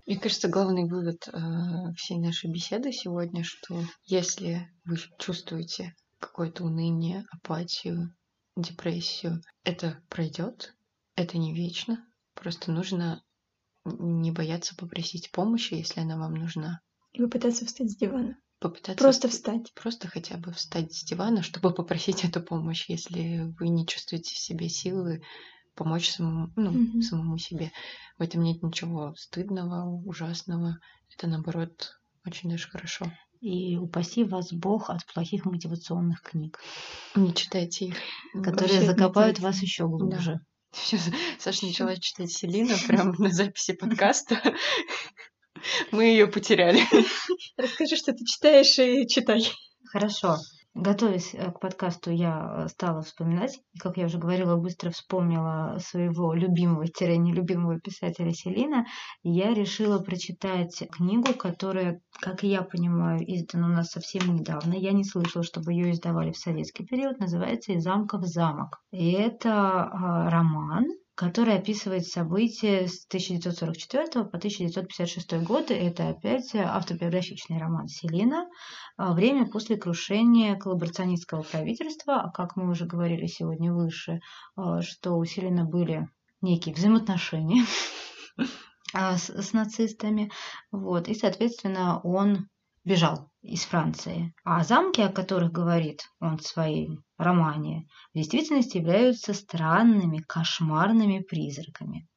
[0.06, 7.24] Мне кажется, главный вывод э, всей нашей беседы сегодня, что если вы чувствуете какое-то уныние,
[7.30, 8.12] апатию,
[8.56, 9.42] депрессию.
[9.64, 10.74] Это пройдет,
[11.16, 12.04] это не вечно.
[12.34, 13.22] Просто нужно
[13.84, 16.80] не бояться попросить помощи, если она вам нужна.
[17.12, 18.36] И попытаться встать с дивана.
[18.58, 19.72] Попытаться просто встать.
[19.74, 24.38] Просто хотя бы встать с дивана, чтобы попросить эту помощь, если вы не чувствуете в
[24.38, 25.22] себе силы
[25.74, 27.02] помочь самому, ну, mm-hmm.
[27.02, 27.72] самому себе.
[28.16, 30.78] В этом нет ничего стыдного, ужасного.
[31.12, 33.12] Это наоборот очень даже хорошо.
[33.44, 36.58] И упаси вас Бог от плохих мотивационных книг.
[37.14, 37.96] Не читайте их.
[38.32, 40.32] Которые Вообще закопают вас еще глубже.
[40.32, 40.40] Да.
[40.72, 44.40] Сейчас Саша начала читать Селина прямо на записи подкаста.
[45.90, 46.80] Мы ее потеряли.
[47.58, 49.46] Расскажи, что ты читаешь, и читай.
[49.92, 50.38] Хорошо.
[50.74, 55.78] Готовясь э, к подкасту, я э, стала вспоминать, и, как я уже говорила, быстро вспомнила
[55.78, 58.84] своего любимого-нелюбимого писателя Селина,
[59.22, 64.74] и я решила прочитать книгу, которая, как я понимаю, издана у нас совсем недавно.
[64.74, 67.20] Я не слышала, чтобы ее издавали в советский период.
[67.20, 68.80] Называется «Из замка в замок».
[68.90, 75.74] И это а, роман, который описывает события с 1944 по 1956 годы.
[75.74, 78.48] Это опять автобиографичный роман Селина.
[78.96, 82.22] А, время после крушения коллаборационистского правительства.
[82.22, 84.20] А как мы уже говорили сегодня выше,
[84.56, 86.08] а, что у Селина были
[86.40, 87.64] некие взаимоотношения
[88.92, 90.32] с, с нацистами.
[90.72, 91.08] Вот.
[91.08, 92.48] И, соответственно, он
[92.84, 94.34] бежал из Франции.
[94.44, 102.08] А замки, о которых говорит он в своем романе, в действительности являются странными, кошмарными призраками,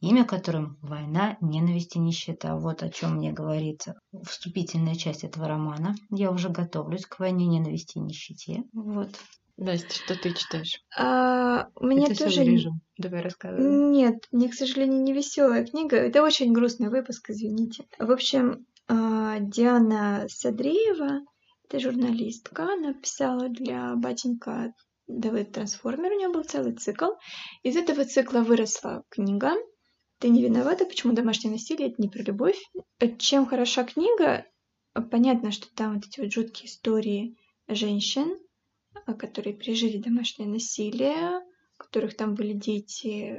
[0.00, 2.56] имя которым война, ненависть и нищета.
[2.56, 3.86] Вот о чем мне говорит
[4.24, 5.94] вступительная часть этого романа.
[6.10, 8.64] Я уже готовлюсь к войне, ненависти и нищете.
[8.72, 9.10] Вот.
[9.58, 10.82] Настя, что ты читаешь?
[10.98, 12.40] А, у меня Это тоже...
[12.40, 12.80] Вырежем.
[12.98, 13.90] Давай рассказывай.
[13.90, 15.96] Нет, мне, к сожалению, не веселая книга.
[15.96, 17.84] Это очень грустный выпуск, извините.
[17.98, 21.20] В общем, Диана Садреева,
[21.64, 24.74] это журналистка, она писала для батенька
[25.06, 27.06] Давид Трансформер, у нее был целый цикл.
[27.62, 29.52] Из этого цикла выросла книга
[30.18, 32.60] «Ты не виновата, почему домашнее насилие– это не про любовь».
[33.18, 34.44] Чем хороша книга?
[35.10, 37.38] Понятно, что там вот эти вот жуткие истории
[37.68, 38.38] женщин,
[39.18, 41.40] которые пережили домашнее насилие,
[41.92, 43.36] которых там были дети,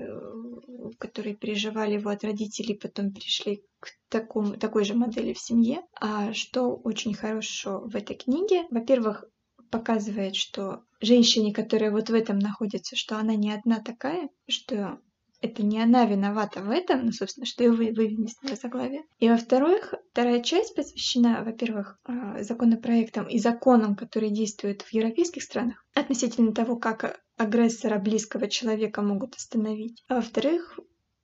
[0.99, 5.82] которые переживали его от родителей, потом перешли к такому, такой же модели в семье.
[5.99, 9.26] А что очень хорошо в этой книге, во-первых,
[9.72, 14.99] показывает, что женщине, которая вот в этом находится, что она не одна такая, что
[15.44, 19.04] это не она виновата в этом, ну, собственно, что ее вывели из этого заглавия.
[19.20, 25.86] И во-вторых, вторая часть посвящена, во-первых, а, законопроектам и законам, которые действуют в европейских странах
[25.94, 30.02] относительно того, как агрессора близкого человека могут остановить.
[30.08, 30.80] А во-вторых,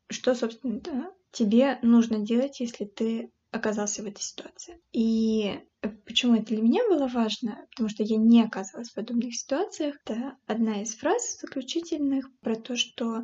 [0.09, 4.81] что, собственно, да, тебе нужно делать, если ты оказался в этой ситуации.
[4.91, 5.59] И
[6.05, 7.65] почему это для меня было важно?
[7.71, 9.95] Потому что я не оказалась в подобных ситуациях.
[10.05, 13.23] Это одна из фраз заключительных про то, что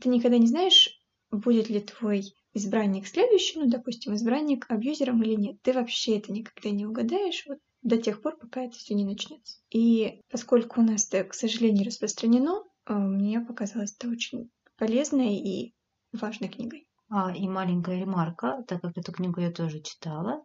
[0.00, 0.90] ты никогда не знаешь,
[1.30, 5.60] будет ли твой избранник следующий, ну, допустим, избранник абьюзером или нет.
[5.62, 9.58] Ты вообще это никогда не угадаешь вот до тех пор, пока это все не начнется.
[9.70, 15.74] И поскольку у нас это, к сожалению, распространено, э, мне показалось это очень полезной и
[16.12, 16.88] важной книгой.
[17.10, 20.42] А, и маленькая ремарка, так как эту книгу я тоже читала,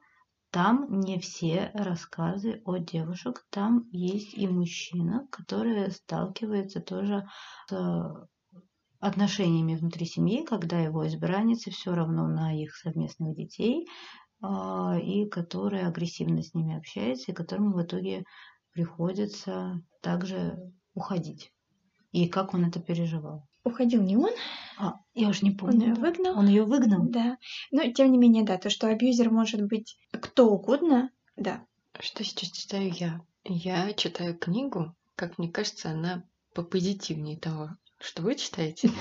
[0.52, 7.28] там не все рассказы о девушек, там есть и мужчина, который сталкивается тоже
[7.70, 8.28] с
[9.00, 13.88] отношениями внутри семьи, когда его избранницы все равно на их совместных детей
[14.42, 18.24] а, и который агрессивно с ними общается, и которому в итоге
[18.72, 20.58] приходится также
[20.94, 21.52] уходить.
[22.12, 23.48] И как он это переживал?
[23.64, 24.32] Уходил не он.
[24.78, 25.76] А, я уже не помню.
[25.76, 26.38] Он ее выгнал.
[26.38, 27.04] Он ее выгнал?
[27.10, 27.38] Да.
[27.72, 31.66] Но тем не менее, да, то, что абьюзер может быть кто угодно, да.
[32.00, 33.22] Что сейчас читаю я?
[33.44, 36.24] Я читаю книгу, как мне кажется, она
[36.54, 37.72] попозитивнее того,
[38.02, 38.92] что вы читаете.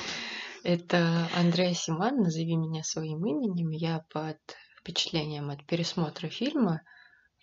[0.65, 3.71] Это Андреа Симан «Назови меня своим именем».
[3.71, 4.39] Я под
[4.81, 6.83] впечатлением от пересмотра фильма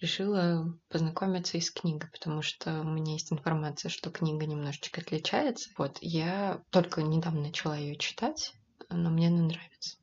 [0.02, 5.70] решила познакомиться и с книгой, потому что у меня есть информация, что книга немножечко отличается.
[5.78, 8.54] Вот, я только недавно начала ее читать,
[8.90, 9.98] но мне она нравится.